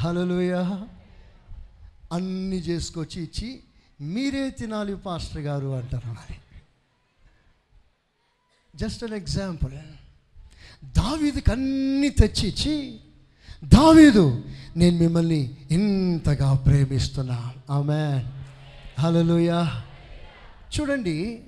హలోయ 0.00 0.54
అన్నీ 2.12 2.56
చేసుకొచ్చి 2.56 3.22
ఇచ్చి 3.22 3.60
మీరే 4.00 4.50
తినాలి 4.50 4.96
పాస్టర్ 4.96 5.42
గారు 5.42 5.68
అంటారు 5.76 6.08
మరి. 6.08 6.36
జస్ట్ 8.76 9.04
అన్ 9.04 9.12
ఎగ్జాంపుల్ 9.12 9.78
దావీదుకి 10.84 11.52
అన్నీ 11.52 12.08
తెచ్చి 12.08 12.48
ఇచ్చి 12.48 13.00
దావీదు 13.64 14.44
నేను 14.76 14.98
మిమ్మల్ని 14.98 15.56
ఇంతగా 15.70 16.52
ప్రేమిస్తున్నా. 16.52 17.54
ఆమె 17.70 18.24
హలోయ 19.00 19.52
చూడండి 20.74 21.44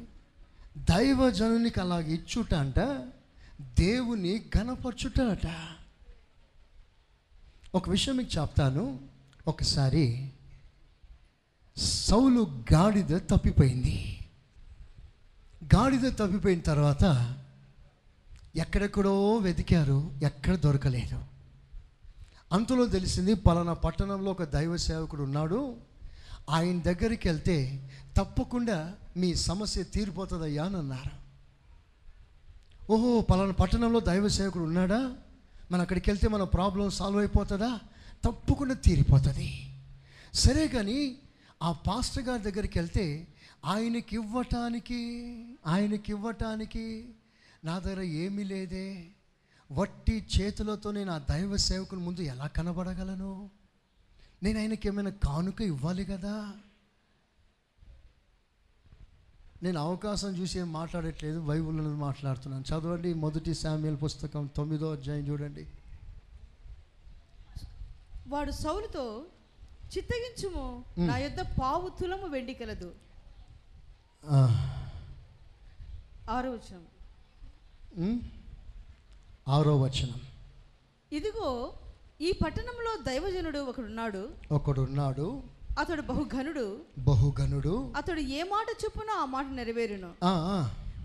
దైవజనునికి 0.79 1.81
అలాగ 1.81 2.07
ఇచ్చుట 2.07 2.55
అంట 2.55 2.79
దేవుని 3.81 4.43
ఘనపరచుట 4.57 5.21
అట 5.21 5.47
ఒక 7.75 7.91
విషయం 7.91 8.17
మీకు 8.17 8.41
చెప్తాను. 8.41 8.99
ఒకసారి 9.49 10.31
సౌలు 11.77 12.65
గాడిద 12.75 13.17
తప్పిపోయింది. 13.17 14.19
గాడిద 15.77 16.13
తప్పిపోయిన 16.13 16.61
తర్వాత 16.61 17.37
ఎక్కడెక్కడో 18.57 19.37
వెతికారు 19.37 20.11
ఎక్కడ 20.23 20.55
దొరకలేదు. 20.55 21.25
అంతలో 22.53 22.87
తెలిసింది 22.87 23.35
పలానా 23.35 23.73
పట్టణంలో 23.73 24.31
ఒక 24.31 24.45
దైవ 24.45 24.77
సేవకుడు 24.77 25.23
ఉన్నాడు. 25.23 25.77
ఆయన 26.51 26.81
దగ్గరికి 26.81 27.29
వెళ్తే 27.29 27.91
తప్పకుండా 28.17 28.93
మీ 29.17 29.35
సమస్య 29.35 29.83
తీరిపోతుందయ్యా 29.83 30.65
అని 30.65 30.77
అన్నారు. 30.77 31.21
ఓహో 32.93 33.21
పలానా 33.21 33.53
పట్టణంలో 33.53 34.01
దైవ 34.01 34.29
సేవకుడు 34.29 34.65
ఉన్నాడా? 34.65 35.15
మనం 35.73 35.81
అక్కడికి 35.81 36.11
వెళ్తే 36.11 36.29
మన 36.29 36.43
ప్రాబ్లం 36.43 36.91
సాల్వ్ 36.91 37.19
అయిపోతుందా? 37.19 37.81
తప్పకుండా 38.25 38.75
తీరిపోతుంది. 38.75 39.77
సరే 40.35 40.69
కానీ 40.69 41.17
ఆ 41.63 41.73
పాస్టర్ 41.73 42.25
గారి 42.25 42.43
దగ్గరికి 42.43 42.79
వెళ్తే 42.79 43.27
ఆయనకి 43.65 44.17
ఇవ్వటానికి 44.17 45.01
ఆయనకి 45.67 46.13
ఇవ్వటానికి 46.13 47.15
నా 47.65 47.79
దగ్గర 47.79 48.01
ఏమీ 48.01 48.45
లేదే. 48.45 49.07
వట్టి 49.73 50.27
చేతులతో 50.41 50.93
నేను 50.93 51.13
ఆ 51.13 51.19
దైవ 51.19 51.57
సేవకుని 51.57 52.03
ముందు 52.03 52.21
ఎలా 52.21 52.47
కనబడగలను? 52.47 53.51
నేను 54.43 54.59
ఆయనకి 54.59 54.89
ఏమైనా 54.89 55.11
కానుక 55.11 55.61
ఇవ్వాలి 55.61 56.05
కదా? 56.05 56.53
నేను 59.63 59.81
అవకాశం 59.81 60.29
చూసి 60.29 60.59
ఏం 60.59 60.73
మాట్లాడట్లేదు 60.73 61.41
బైబిల్లో 61.41 61.85
మాట్లాడుతున్నాను. 61.85 62.65
చదవండి 62.65 63.15
మొదటి 63.15 63.55
శామ్యుల 63.55 63.95
పుస్తకం 63.95 64.51
తొమ్మిదో 64.57 64.93
అధ్యాయం 64.93 65.29
చూడండి. 65.29 65.67
వాడు 68.29 68.51
సౌలుతో 68.51 69.25
చిత్తగించుము. 69.97 70.85
నా 70.99 71.19
యొద్ద 71.19 71.41
పావు 71.61 71.89
తులము 72.01 72.27
వెండి 72.27 72.55
కలదు. 72.55 72.95
ఆరో 76.31 76.51
వచనం. 76.51 76.85
ఆరో 79.49 79.81
వచనం. 79.81 80.21
ఇదిగో 81.13 81.73
ఈ 82.21 82.33
పట్టణంలో 82.45 82.93
దైవజనుడు 83.03 83.59
ఒకడున్నాడు. 83.59 84.29
ఒకడున్నాడు. 84.53 85.43
అతడు 85.79 86.03
బహుఘనుడు. 86.03 86.67
బహుగనుడు 86.99 87.93
అతడు 87.97 88.21
ఏ 88.21 88.43
మాట 88.43 88.67
చొప్పున 88.85 89.11
ఆ 89.11 89.25
మాట 89.25 89.47
నెరవేరును? 89.47 90.11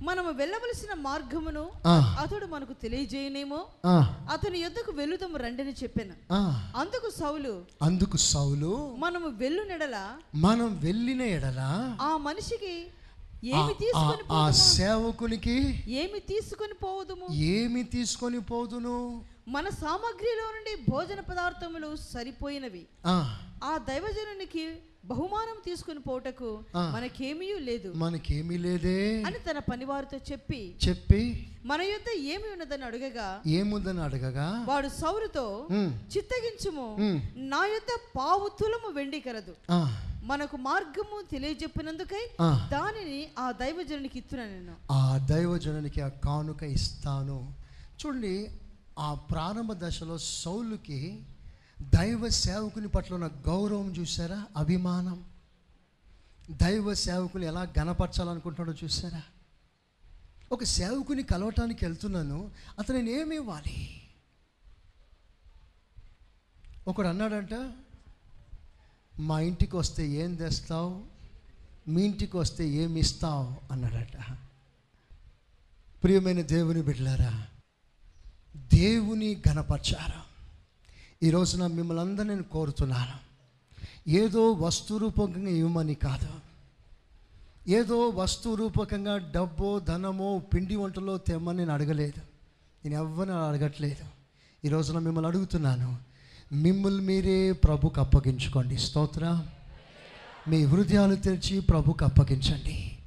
మనము 0.02 0.32
వెళ్ళవలసిన 0.32 0.94
మార్గమును 1.02 1.64
అతడు 2.20 2.46
మనకు 2.46 2.74
తెలియజేయనేమో 2.74 3.60
అతని 4.30 4.60
యొద్దకు 4.60 4.92
వెళుదము 4.92 5.38
రండని 5.38 5.74
చెప్పాను. 5.74 6.16
అందుకు 6.76 7.10
సౌలు 7.18 7.54
అందుకు 7.82 8.18
సౌలు 8.26 8.72
మనము 8.98 9.30
వెళ్ళు 9.38 9.64
నెడల 9.64 9.98
మనం 10.38 10.70
వెళ్ళిన 10.82 11.22
ఎడల 11.36 11.62
ఆ 12.02 12.18
మనిషికి 12.18 12.76
ఏమి 13.52 13.74
తీసుకొని 13.76 14.24
ఆ-? 14.34 14.52
సేవకునికి 14.72 15.58
ఏమి 15.96 16.20
తీసుకొని 16.30 16.74
పోవదుము 16.84 17.28
ఏమి 17.54 17.84
తీసుకొని 17.92 18.40
పోదును? 18.42 18.98
మన 19.48 19.68
సామగ్రిలో 19.80 20.46
నుండి 20.54 20.74
భోజన 20.90 21.20
పదార్థములు 21.22 21.90
సరిపోయినవి. 22.06 22.84
ఆ, 23.06 23.16
ఆ 23.64 23.78
దైవజనునికి 23.88 24.64
బహుమానం 25.06 25.58
తీసుకుని 25.66 26.00
పోటకు. 26.00 26.64
మనకేమీ 26.76 27.54
లేదు. 27.60 27.94
మనకేమీ 27.96 28.58
లేదే. 28.58 29.24
అని 29.24 29.40
తన 29.40 29.60
పనివారితో 29.60 30.18
చెప్పి 30.32 30.76
చెప్పి 30.88 31.48
మన 31.66 31.82
యొద్ద 31.82 32.10
ఏమి 32.18 32.44
ఉన్నదని 32.52 32.84
అడగగా 32.84 33.42
ఏముందని 33.48 34.02
అడగగా 34.02 34.66
వాడు 34.68 34.88
సౌరుతో 34.88 35.68
చిత్తగించుము 36.18 36.88
నా 37.36 37.66
యొద్ద 37.66 37.92
పావు 38.16 38.50
తులము 38.60 38.94
వెండి 38.94 39.20
కలదు. 39.20 39.56
మనకు 40.24 40.58
మార్గము 40.58 41.24
తెలియజెప్పినందుకై. 41.32 42.24
దానిని 42.72 43.28
ఆ 43.40 43.52
దైవజనునికి 43.52 44.20
ఇస్తున్నా 44.20 44.46
నేను. 44.46 44.76
ఆ 44.92 45.18
దైవజనునికి 45.18 46.02
ఆ 46.02 46.08
కానుక 46.08 46.64
ఇస్తాను. 46.64 47.54
చూడండి 48.00 48.52
ఆ 49.00 49.14
ప్రారంభ 49.14 49.74
దశలో 49.74 50.18
సౌలుకి 50.18 51.24
దైవ 51.82 52.30
సేవకుని 52.30 52.88
పట్ల 52.88 53.16
ఉన్న 53.16 53.28
గౌరవం 53.28 53.92
చూసారా 53.92 54.46
అభిమానం. 54.58 55.26
దైవ 56.52 56.94
సేవకుని 56.94 57.46
ఎలా 57.46 57.62
గణపరచాలనుకుంటున్నాడో 57.80 58.80
చూసారా 58.84 59.22
ఒక 60.52 60.64
సేవకుని 60.64 61.24
కలవటానికి 61.24 61.86
వెళ్తున్నాను 61.86 62.52
అతను 62.80 62.98
నేను 62.98 63.10
ఏమి 63.10 63.36
ఇవ్వాలి? 63.36 64.02
ఒకడు 66.88 67.08
అన్నాడంట 67.08 67.72
మా 69.20 69.40
ఇంటికి 69.40 69.76
వస్తే 69.76 70.08
ఏం 70.08 70.36
తెస్తావు? 70.36 71.06
మీ 71.88 72.04
ఇంటికి 72.04 72.38
వస్తే 72.38 72.68
ఏమి 72.68 73.00
ఇస్తావు? 73.00 73.74
అన్నాడట. 73.74 74.38
ప్రియమైన 76.04 76.42
దేవుని 76.42 76.82
బిడ్డలారా 76.82 77.48
దేవుని 78.74 79.42
గణపరచారు? 79.50 80.25
ఈ 81.24 81.30
రోజున 81.30 81.68
మిమ్మల్ని 81.68 82.04
అందరూ 82.04 82.24
నేను 82.24 82.44
కోరుతున్నాను. 82.44 83.26
ఏదో 84.10 84.52
వస్తు 84.52 84.94
రూపకంగా 84.94 85.50
ఇవ్వమని 85.50 85.96
కాదు. 85.96 86.28
ఏదో 87.68 88.10
వస్తు 88.10 88.56
రూపకంగా 88.56 89.18
డబ్బో 89.18 89.80
ధనమో 89.80 90.40
పిండి 90.40 90.76
వంటలో 90.76 91.18
తెమ్మని 91.18 91.58
నేను 91.58 91.74
అడగలేదు. 91.74 92.22
నేను 92.88 92.96
ఎవరిని 92.96 93.36
అడగట్లేదు. 93.36 94.06
ఈ 94.66 94.70
రోజున 94.70 95.00
మిమ్మల్ని 95.00 95.28
అడుగుతున్నాను. 95.28 95.98
మిమ్మల్ని 96.54 97.04
మీరే 97.04 97.52
ప్రభుకు 97.52 98.02
అప్పగించుకోండి. 98.02 98.78
స్తోత్ర. 98.78 99.46
మీ 100.48 100.64
హృదయాలు 100.64 101.16
తెరిచి 101.16 101.60
ప్రభుకు 101.60 102.06
అప్పగించండి. 102.06 102.98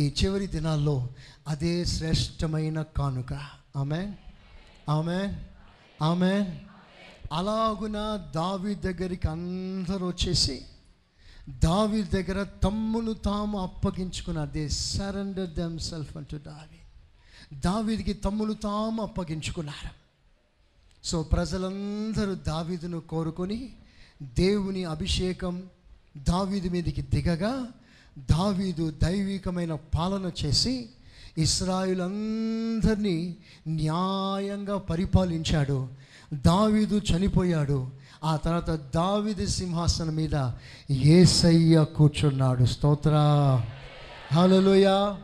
ఈ 0.00 0.14
చివరి 0.24 0.46
దినాల్లో 0.46 1.08
అదే 1.48 1.84
శ్రేష్టమైన 1.84 2.82
కానుక. 2.82 3.32
ఆమె 3.76 4.12
ఆమె 4.88 5.34
ఆమె 6.02 6.60
అలాగున 7.32 8.16
దావి 8.34 8.74
దగ్గరికి 8.74 9.28
అందరూ 9.28 10.08
వచ్చేసి 10.08 10.62
దావి 11.48 12.02
దగ్గర 12.02 12.42
తమ్మును 12.42 13.12
తాము 13.12 13.58
అప్పగించుకున్నారు. 13.58 14.50
దే 14.50 14.68
సరెండర్ 14.68 15.50
దెమ్ 15.50 15.78
సెల్ఫ్ 15.78 16.16
అంటూ 16.16 16.38
దావి 16.38 16.80
దావీదికి 17.60 18.12
తమ్మును 18.12 18.52
తాము 18.52 19.02
అప్పగించుకున్నారు. 19.02 19.90
సో 21.04 21.22
ప్రజలందరూ 21.22 22.34
దావీదును 22.34 23.00
కోరుకొని 23.00 23.72
దేవుని 24.22 24.84
అభిషేకం 24.84 25.62
దావీదు 26.16 26.68
మీదకి 26.68 27.02
దిగగా 27.02 27.68
దావీదు 28.18 28.90
దైవికమైన 28.90 29.74
పాలన 29.74 30.30
చేసి 30.44 30.88
ఇస్రాయులందరినీ 31.38 33.36
న్యాయంగా 33.68 34.78
పరిపాలించాడు. 34.78 35.88
దావీదు 36.34 37.00
చనిపోయాడు. 37.12 37.90
ఆ 38.24 38.36
తర్వాత 38.36 38.70
దావీదు 38.94 39.46
సింహాసనం 39.46 40.14
మీద 40.14 40.50
ఏసయ్య 40.90 41.84
కూర్చున్నాడు. 41.84 42.64
స్తోత్ర. 42.64 43.12
హలోయ 44.32 45.16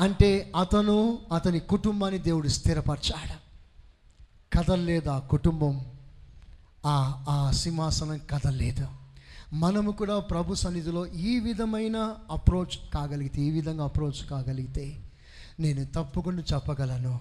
అంటే 0.00 0.52
అతను 0.56 1.18
అతని 1.34 1.58
కుటుంబాన్ని 1.58 2.18
దేవుడు 2.18 2.48
స్థిరపరచాడు. 2.48 3.48
కదలలేదు 4.58 5.10
ఆ 5.10 5.18
కుటుంబం. 5.18 5.86
ఆ 6.86 7.24
ఆ 7.28 7.50
సింహాసనం 7.50 8.20
కదలలేదు. 8.30 8.88
మనము 9.52 9.90
కూడా 9.90 10.18
ప్రభు 10.18 10.54
సన్నిధిలో 10.54 11.06
ఈ 11.06 11.40
విధమైన 11.40 12.14
అప్రోచ్ 12.30 12.94
కాగలిగితే 12.94 13.42
ఈ 13.42 13.50
విధంగా 13.50 13.84
అప్రోచ్ 13.84 14.28
కాగలిగితే 14.30 15.02
నేను 15.60 15.84
తప్పకుండా 15.84 16.42
చెప్పగలను. 16.54 17.20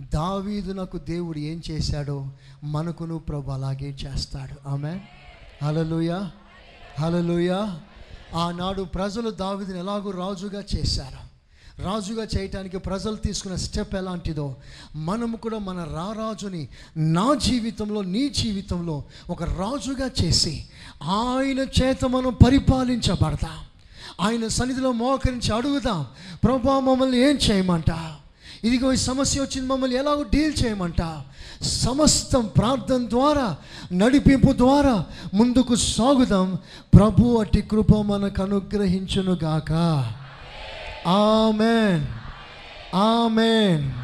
దావీదు 0.00 0.72
నాకు 0.72 0.98
దేవుడు 0.98 1.38
ఏం 1.38 1.62
చేశాడో 1.70 2.28
మనకును 2.64 3.18
ప్రభు 3.18 3.50
అలాగే 3.50 3.86
చేస్తాడు. 3.86 4.68
ఆమె 4.68 5.00
హలలుయ 5.62 6.28
హలలుయ 6.98 7.74
ఆనాడు 8.34 8.82
ప్రజలు 8.82 9.30
దావీదుని 9.30 9.78
ఎలాగో 9.78 10.10
రాజుగా 10.10 10.62
చేశారు. 10.76 11.24
రాజుగా 11.82 12.26
చేయటానికి 12.36 12.78
ప్రజలు 12.78 13.16
తీసుకున్న 13.16 13.56
స్టెప్ 13.56 13.94
ఎలాంటిదో 13.94 14.56
మనము 14.96 15.36
కూడా 15.36 15.58
మన 15.58 15.78
రారాజుని 15.78 16.68
నా 16.96 17.34
జీవితంలో 17.34 18.02
నీ 18.02 18.28
జీవితంలో 18.28 19.04
ఒక 19.30 19.42
రాజుగా 19.42 20.10
చేసి 20.24 20.64
ఆయన 21.02 21.58
చేత 21.58 22.04
మనం 22.04 22.36
పరిపాలించబడతాం. 22.46 23.58
ఆయన 24.20 24.48
సన్నిధిలో 24.48 24.92
మోకరించి 24.92 25.54
అడుగుదాం 25.54 26.06
ప్రభా 26.44 26.80
మమ్మల్ని 26.80 27.18
ఏం 27.18 27.36
చేయమంట 27.36 27.90
ఇదిగో 28.64 28.92
ఈ 28.92 28.96
సమస్య 28.96 29.40
వచ్చింది 29.40 29.68
మమ్మల్ని 29.68 29.96
ఎలాగో 29.96 30.22
డీల్ 30.22 30.64
చేయమంట. 30.64 31.22
సమస్తం 31.62 32.50
ప్రార్థన 32.56 33.10
ద్వారా 33.10 33.56
నడిపింపు 33.92 34.52
ద్వారా 34.52 35.04
ముందుకు 35.34 35.74
సాగుదాం. 35.74 36.58
ప్రభు 36.94 37.38
అట్టి 37.40 37.62
కృప 37.62 37.96
మనకు 37.96 38.42
అనుగ్రహించునుగాక. 38.42 39.72
ఆమెన్. 41.08 42.06
ఆమెన్. 42.96 44.03